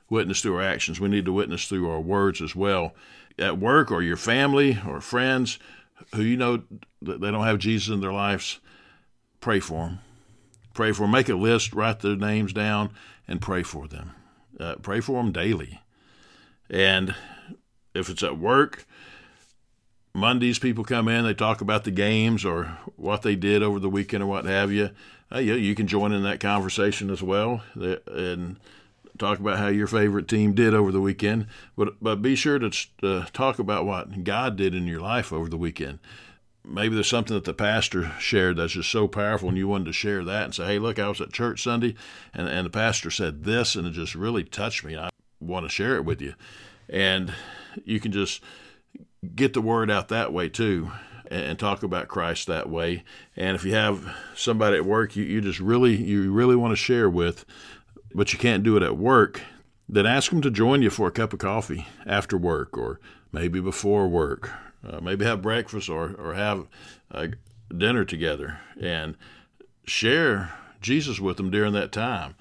witness 0.09 0.41
through 0.41 0.55
our 0.55 0.61
actions, 0.61 0.99
we 0.99 1.09
need 1.09 1.25
to 1.25 1.33
witness 1.33 1.67
through 1.67 1.89
our 1.89 1.99
words 1.99 2.41
as 2.41 2.55
well. 2.55 2.93
At 3.37 3.57
work 3.57 3.91
or 3.91 4.01
your 4.01 4.17
family 4.17 4.79
or 4.87 5.01
friends 5.01 5.59
who 6.13 6.21
you 6.21 6.37
know 6.37 6.63
that 7.01 7.21
they 7.21 7.31
don't 7.31 7.45
have 7.45 7.59
Jesus 7.59 7.93
in 7.93 8.01
their 8.01 8.13
lives, 8.13 8.59
pray 9.39 9.59
for 9.59 9.85
them. 9.85 9.99
Pray 10.73 10.91
for 10.91 11.03
them. 11.03 11.11
Make 11.11 11.29
a 11.29 11.35
list, 11.35 11.73
write 11.73 12.01
their 12.01 12.15
names 12.15 12.53
down, 12.53 12.91
and 13.27 13.41
pray 13.41 13.63
for 13.63 13.87
them. 13.87 14.11
Uh, 14.59 14.75
pray 14.75 14.99
for 14.99 15.21
them 15.21 15.31
daily. 15.31 15.81
And 16.69 17.15
if 17.93 18.09
it's 18.09 18.23
at 18.23 18.37
work, 18.37 18.85
Mondays 20.15 20.59
people 20.59 20.85
come 20.85 21.09
in, 21.09 21.25
they 21.25 21.33
talk 21.33 21.59
about 21.59 21.83
the 21.83 21.91
games 21.91 22.45
or 22.45 22.77
what 22.95 23.21
they 23.21 23.35
did 23.35 23.61
over 23.61 23.79
the 23.79 23.89
weekend 23.89 24.23
or 24.23 24.27
what 24.27 24.45
have 24.45 24.71
you. 24.71 24.91
Uh, 25.29 25.39
yeah, 25.39 25.55
you 25.55 25.75
can 25.75 25.87
join 25.87 26.13
in 26.13 26.23
that 26.23 26.39
conversation 26.39 27.09
as 27.09 27.21
well 27.21 27.63
and 27.75 28.55
talk 29.17 29.39
about 29.39 29.57
how 29.57 29.67
your 29.67 29.87
favorite 29.87 30.29
team 30.29 30.53
did 30.53 30.73
over 30.73 30.89
the 30.89 31.01
weekend. 31.01 31.47
But 31.75 32.01
but 32.01 32.21
be 32.21 32.37
sure 32.37 32.57
to 32.59 32.71
uh, 33.03 33.25
talk 33.33 33.59
about 33.59 33.85
what 33.85 34.23
God 34.23 34.55
did 34.55 34.73
in 34.73 34.87
your 34.87 35.01
life 35.01 35.33
over 35.33 35.49
the 35.49 35.57
weekend. 35.57 35.99
Maybe 36.63 36.95
there's 36.95 37.09
something 37.09 37.35
that 37.35 37.43
the 37.43 37.53
pastor 37.53 38.13
shared 38.17 38.55
that's 38.55 38.73
just 38.73 38.89
so 38.89 39.09
powerful, 39.09 39.49
and 39.49 39.57
you 39.57 39.67
wanted 39.67 39.85
to 39.85 39.93
share 39.93 40.23
that 40.23 40.45
and 40.45 40.55
say, 40.55 40.65
"Hey, 40.65 40.79
look, 40.79 40.97
I 40.97 41.09
was 41.09 41.19
at 41.19 41.33
church 41.33 41.61
Sunday, 41.61 41.93
and 42.33 42.47
and 42.47 42.65
the 42.65 42.71
pastor 42.71 43.11
said 43.11 43.43
this, 43.43 43.75
and 43.75 43.85
it 43.85 43.91
just 43.91 44.15
really 44.15 44.45
touched 44.45 44.85
me. 44.85 44.95
I 44.95 45.09
want 45.41 45.65
to 45.65 45.69
share 45.69 45.97
it 45.97 46.05
with 46.05 46.21
you." 46.21 46.35
And 46.87 47.33
you 47.83 47.99
can 47.99 48.13
just 48.13 48.41
get 49.35 49.53
the 49.53 49.61
word 49.61 49.89
out 49.91 50.09
that 50.09 50.33
way 50.33 50.49
too 50.49 50.91
and 51.29 51.57
talk 51.57 51.83
about 51.83 52.07
Christ 52.07 52.47
that 52.47 52.69
way. 52.69 53.03
And 53.35 53.55
if 53.55 53.63
you 53.63 53.73
have 53.73 54.15
somebody 54.35 54.77
at 54.77 54.85
work 54.85 55.15
you, 55.15 55.23
you 55.23 55.41
just 55.41 55.59
really 55.59 55.95
you 55.95 56.31
really 56.31 56.55
want 56.55 56.71
to 56.71 56.75
share 56.75 57.09
with, 57.09 57.45
but 58.13 58.33
you 58.33 58.39
can't 58.39 58.63
do 58.63 58.77
it 58.77 58.83
at 58.83 58.97
work, 58.97 59.41
then 59.87 60.05
ask 60.05 60.31
them 60.31 60.41
to 60.41 60.51
join 60.51 60.81
you 60.81 60.89
for 60.89 61.07
a 61.07 61.11
cup 61.11 61.33
of 61.33 61.39
coffee 61.39 61.87
after 62.05 62.37
work 62.37 62.77
or 62.77 62.99
maybe 63.31 63.59
before 63.59 64.07
work. 64.07 64.51
Uh, 64.87 64.99
maybe 64.99 65.25
have 65.25 65.41
breakfast 65.41 65.89
or 65.89 66.13
or 66.13 66.33
have 66.33 66.67
uh, 67.11 67.27
dinner 67.75 68.05
together 68.05 68.59
and 68.79 69.17
share 69.85 70.53
Jesus 70.81 71.19
with 71.19 71.37
them 71.37 71.49
during 71.49 71.73
that 71.73 71.91
time. 71.91 72.35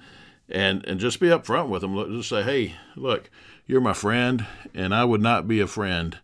And 0.47 0.85
and 0.85 0.99
just 0.99 1.19
be 1.19 1.27
upfront 1.27 1.69
with 1.69 1.81
them. 1.81 1.95
Just 2.17 2.29
say, 2.29 2.43
"Hey, 2.43 2.75
look, 2.95 3.31
you're 3.65 3.81
my 3.81 3.93
friend, 3.93 4.45
and 4.75 4.93
I 4.93 5.03
would 5.03 5.21
not 5.21 5.47
be 5.47 5.59
a 5.59 5.65
friend 5.65 6.19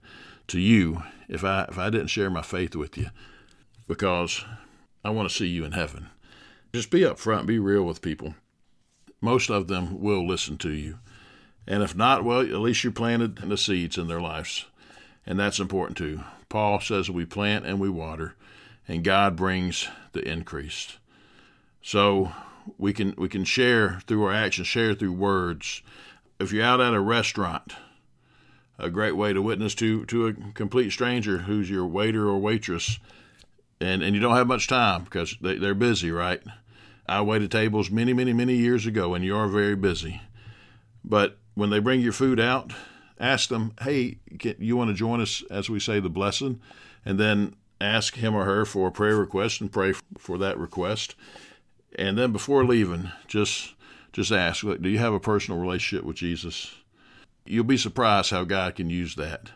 to 0.51 0.59
you 0.59 1.03
if 1.29 1.43
I 1.43 1.63
if 1.63 1.77
I 1.77 1.89
didn't 1.89 2.07
share 2.07 2.29
my 2.29 2.41
faith 2.41 2.75
with 2.75 2.97
you, 2.97 3.07
because 3.87 4.43
I 5.03 5.09
want 5.09 5.29
to 5.29 5.35
see 5.35 5.47
you 5.47 5.63
in 5.63 5.71
heaven. 5.71 6.09
Just 6.73 6.91
be 6.91 7.01
upfront, 7.01 7.45
be 7.45 7.59
real 7.59 7.83
with 7.83 8.01
people. 8.01 8.35
Most 9.21 9.49
of 9.49 9.67
them 9.67 10.01
will 10.01 10.27
listen 10.27 10.57
to 10.59 10.71
you, 10.71 10.99
and 11.65 11.83
if 11.83 11.95
not, 11.95 12.23
well, 12.23 12.41
at 12.41 12.51
least 12.51 12.83
you 12.83 12.91
planted 12.91 13.37
the 13.37 13.57
seeds 13.57 13.97
in 13.97 14.07
their 14.07 14.21
lives, 14.21 14.65
and 15.25 15.39
that's 15.39 15.59
important 15.59 15.97
too. 15.97 16.21
Paul 16.49 16.81
says 16.81 17.09
we 17.09 17.25
plant 17.25 17.65
and 17.65 17.79
we 17.79 17.89
water, 17.89 18.35
and 18.87 19.03
God 19.03 19.37
brings 19.37 19.87
the 20.11 20.27
increase. 20.27 20.97
So 21.81 22.33
we 22.77 22.91
can 22.91 23.15
we 23.17 23.29
can 23.29 23.45
share 23.45 24.01
through 24.05 24.25
our 24.25 24.33
actions, 24.33 24.67
share 24.67 24.95
through 24.95 25.13
words. 25.13 25.81
If 26.39 26.51
you're 26.51 26.65
out 26.65 26.81
at 26.81 26.93
a 26.93 26.99
restaurant 26.99 27.73
a 28.81 28.89
great 28.89 29.15
way 29.15 29.31
to 29.31 29.41
witness 29.41 29.75
to 29.75 30.05
to 30.05 30.27
a 30.27 30.33
complete 30.33 30.91
stranger 30.91 31.37
who's 31.39 31.69
your 31.69 31.85
waiter 31.85 32.27
or 32.27 32.39
waitress, 32.39 32.99
and 33.79 34.01
and 34.01 34.15
you 34.15 34.21
don't 34.21 34.35
have 34.35 34.47
much 34.47 34.67
time 34.67 35.03
because 35.03 35.37
they, 35.39 35.55
they're 35.57 35.75
busy, 35.75 36.11
right? 36.11 36.41
I 37.07 37.21
waited 37.21 37.51
tables 37.51 37.91
many, 37.91 38.13
many, 38.13 38.33
many 38.33 38.55
years 38.55 38.85
ago, 38.85 39.13
and 39.13 39.23
you 39.23 39.35
are 39.35 39.47
very 39.47 39.75
busy. 39.75 40.21
But 41.03 41.37
when 41.53 41.69
they 41.69 41.79
bring 41.79 42.01
your 42.01 42.13
food 42.13 42.39
out, 42.39 42.73
ask 43.19 43.49
them, 43.49 43.73
"Hey, 43.81 44.17
can, 44.39 44.55
you 44.59 44.75
want 44.75 44.89
to 44.89 44.95
join 44.95 45.21
us 45.21 45.43
as 45.51 45.69
we 45.69 45.79
say 45.79 45.99
the 45.99 46.09
blessing?" 46.09 46.59
And 47.05 47.19
then 47.19 47.55
ask 47.79 48.15
him 48.15 48.35
or 48.35 48.45
her 48.45 48.65
for 48.65 48.87
a 48.87 48.91
prayer 48.91 49.17
request 49.17 49.61
and 49.61 49.71
pray 49.71 49.93
for 50.17 50.37
that 50.39 50.57
request. 50.57 51.15
And 51.97 52.17
then 52.17 52.31
before 52.31 52.65
leaving, 52.65 53.11
just 53.27 53.73
just 54.11 54.31
ask, 54.31 54.61
"Do 54.63 54.89
you 54.89 54.99
have 54.99 55.13
a 55.13 55.19
personal 55.19 55.59
relationship 55.59 56.03
with 56.03 56.15
Jesus?" 56.15 56.75
You'll 57.45 57.63
be 57.63 57.77
surprised 57.77 58.31
how 58.31 58.43
God 58.43 58.75
can 58.75 58.89
use 58.89 59.15
that. 59.15 59.51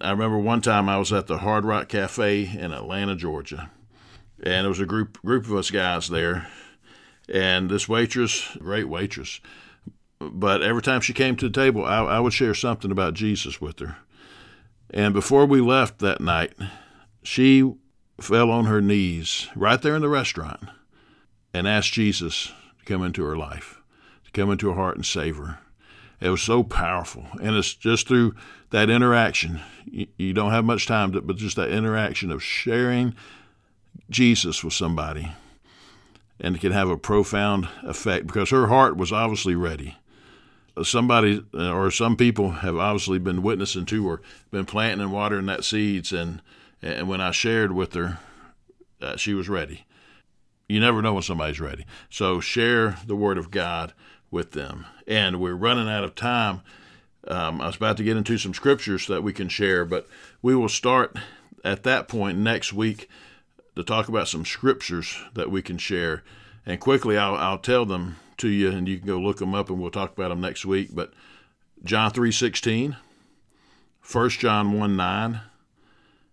I 0.00 0.10
remember 0.10 0.38
one 0.38 0.60
time 0.60 0.88
I 0.88 0.98
was 0.98 1.12
at 1.12 1.26
the 1.26 1.38
Hard 1.38 1.64
Rock 1.64 1.88
Cafe 1.88 2.50
in 2.58 2.72
Atlanta, 2.72 3.16
Georgia, 3.16 3.70
and 4.42 4.64
there 4.64 4.68
was 4.68 4.80
a 4.80 4.86
group 4.86 5.20
group 5.22 5.44
of 5.44 5.54
us 5.54 5.70
guys 5.70 6.08
there, 6.08 6.48
and 7.28 7.70
this 7.70 7.88
waitress, 7.88 8.56
great 8.58 8.88
waitress, 8.88 9.40
but 10.20 10.62
every 10.62 10.82
time 10.82 11.00
she 11.00 11.12
came 11.12 11.36
to 11.36 11.48
the 11.48 11.54
table, 11.54 11.84
I, 11.84 11.98
I 11.98 12.20
would 12.20 12.32
share 12.32 12.54
something 12.54 12.90
about 12.90 13.14
Jesus 13.14 13.60
with 13.60 13.78
her. 13.80 13.96
And 14.90 15.14
before 15.14 15.46
we 15.46 15.60
left 15.60 15.98
that 16.00 16.20
night, 16.20 16.52
she 17.22 17.72
fell 18.20 18.50
on 18.50 18.66
her 18.66 18.80
knees 18.80 19.48
right 19.54 19.80
there 19.80 19.94
in 19.96 20.02
the 20.02 20.08
restaurant 20.08 20.60
and 21.54 21.66
asked 21.66 21.92
Jesus 21.92 22.52
to 22.78 22.84
come 22.84 23.02
into 23.02 23.22
her 23.24 23.36
life, 23.36 23.80
to 24.24 24.30
come 24.30 24.50
into 24.50 24.68
her 24.68 24.74
heart 24.74 24.96
and 24.96 25.06
save 25.06 25.36
her. 25.36 25.58
It 26.20 26.28
was 26.28 26.42
so 26.42 26.62
powerful. 26.62 27.26
And 27.42 27.56
it's 27.56 27.74
just 27.74 28.06
through 28.06 28.34
that 28.70 28.90
interaction. 28.90 29.60
You, 29.90 30.32
don't 30.32 30.50
have 30.50 30.64
much 30.64 30.86
time, 30.86 31.12
to, 31.12 31.20
but 31.20 31.36
just 31.36 31.56
that 31.56 31.70
interaction 31.70 32.30
of 32.30 32.42
sharing 32.42 33.14
Jesus 34.10 34.62
with 34.62 34.74
somebody. 34.74 35.32
And 36.38 36.56
it 36.56 36.60
can 36.60 36.72
have 36.72 36.90
a 36.90 36.96
profound 36.96 37.68
effect 37.82 38.26
because 38.26 38.50
her 38.50 38.68
heart 38.68 38.96
was 38.96 39.12
obviously 39.12 39.54
ready. 39.54 39.96
Somebody 40.82 41.44
uh, 41.52 41.72
or 41.72 41.90
some 41.90 42.16
people 42.16 42.50
have 42.50 42.76
obviously 42.76 43.18
been 43.18 43.42
witnessing 43.42 43.86
to 43.86 44.08
or 44.08 44.22
been 44.50 44.64
planting 44.64 45.00
and 45.02 45.12
watering 45.12 45.46
that 45.46 45.64
seeds. 45.64 46.12
And, 46.12 46.40
and 46.80 47.08
when 47.08 47.20
I 47.20 47.32
shared 47.32 47.72
with 47.72 47.94
her, 47.94 48.18
uh, 49.02 49.16
she 49.16 49.34
was 49.34 49.48
ready. 49.48 49.84
You 50.68 50.80
never 50.80 51.02
know 51.02 51.14
when 51.14 51.22
somebody's 51.22 51.60
ready. 51.60 51.84
So 52.08 52.40
share 52.40 52.96
the 53.04 53.16
word 53.16 53.36
of 53.36 53.50
God 53.50 53.92
with 54.30 54.52
them. 54.52 54.86
And 55.06 55.40
we're 55.40 55.54
running 55.54 55.88
out 55.88 56.04
of 56.04 56.14
time. 56.14 56.62
Um, 57.26 57.60
I 57.60 57.66
was 57.66 57.76
about 57.76 57.96
to 57.98 58.04
get 58.04 58.16
into 58.16 58.38
some 58.38 58.54
scriptures 58.54 59.06
that 59.06 59.22
we 59.22 59.32
can 59.32 59.48
share, 59.48 59.84
but 59.84 60.08
we 60.42 60.54
will 60.54 60.68
start 60.68 61.16
at 61.64 61.82
that 61.82 62.08
point 62.08 62.38
next 62.38 62.72
week 62.72 63.08
to 63.76 63.82
talk 63.82 64.08
about 64.08 64.28
some 64.28 64.44
scriptures 64.44 65.22
that 65.34 65.50
we 65.50 65.62
can 65.62 65.78
share. 65.78 66.22
And 66.64 66.80
quickly, 66.80 67.18
I'll, 67.18 67.34
I'll 67.34 67.58
tell 67.58 67.84
them 67.84 68.16
to 68.38 68.48
you, 68.48 68.70
and 68.70 68.88
you 68.88 68.98
can 68.98 69.06
go 69.06 69.18
look 69.18 69.38
them 69.38 69.54
up, 69.54 69.68
and 69.68 69.80
we'll 69.80 69.90
talk 69.90 70.12
about 70.12 70.28
them 70.28 70.40
next 70.40 70.64
week. 70.64 70.90
But 70.92 71.12
John 71.84 72.10
three 72.10 72.32
sixteen, 72.32 72.96
1 74.10 74.30
John 74.30 74.78
1 74.78 74.96
9, 74.96 75.40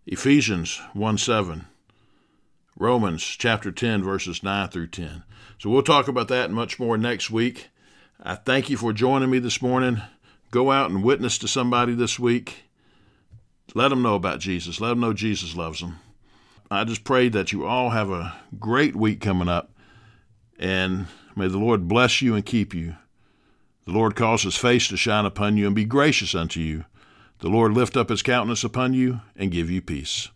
Ephesians 0.07 0.81
1 0.93 1.17
7, 1.17 1.65
Romans 2.75 3.23
chapter 3.23 3.71
10, 3.71 4.03
verses 4.03 4.41
9 4.41 4.69
through 4.69 4.87
10. 4.87 5.23
So 5.59 5.69
we'll 5.69 5.83
talk 5.83 6.07
about 6.07 6.27
that 6.29 6.49
much 6.49 6.79
more 6.79 6.97
next 6.97 7.29
week. 7.29 7.69
I 8.21 8.33
thank 8.33 8.69
you 8.69 8.77
for 8.77 8.93
joining 8.93 9.29
me 9.29 9.37
this 9.37 9.61
morning. 9.61 10.01
Go 10.49 10.71
out 10.71 10.89
and 10.89 11.03
witness 11.03 11.37
to 11.37 11.47
somebody 11.47 11.93
this 11.93 12.17
week. 12.17 12.63
Let 13.75 13.89
them 13.89 14.01
know 14.01 14.15
about 14.15 14.39
Jesus. 14.39 14.81
Let 14.81 14.89
them 14.89 15.01
know 15.01 15.13
Jesus 15.13 15.55
loves 15.55 15.81
them. 15.81 15.99
I 16.71 16.83
just 16.83 17.03
pray 17.03 17.29
that 17.29 17.51
you 17.51 17.65
all 17.65 17.91
have 17.91 18.09
a 18.09 18.35
great 18.59 18.95
week 18.95 19.21
coming 19.21 19.47
up, 19.47 19.71
and 20.57 21.05
may 21.35 21.47
the 21.47 21.59
Lord 21.59 21.87
bless 21.87 22.21
you 22.21 22.33
and 22.33 22.45
keep 22.45 22.73
you. 22.73 22.95
The 23.85 23.91
Lord 23.91 24.15
cause 24.15 24.43
his 24.43 24.57
face 24.57 24.87
to 24.87 24.97
shine 24.97 25.25
upon 25.25 25.55
you 25.55 25.67
and 25.67 25.75
be 25.75 25.85
gracious 25.85 26.33
unto 26.33 26.59
you. 26.59 26.85
The 27.39 27.49
Lord 27.49 27.73
lift 27.73 27.95
up 27.95 28.09
his 28.09 28.23
countenance 28.23 28.63
upon 28.63 28.93
you 28.93 29.21
and 29.35 29.51
give 29.51 29.69
you 29.69 29.81
peace. 29.81 30.29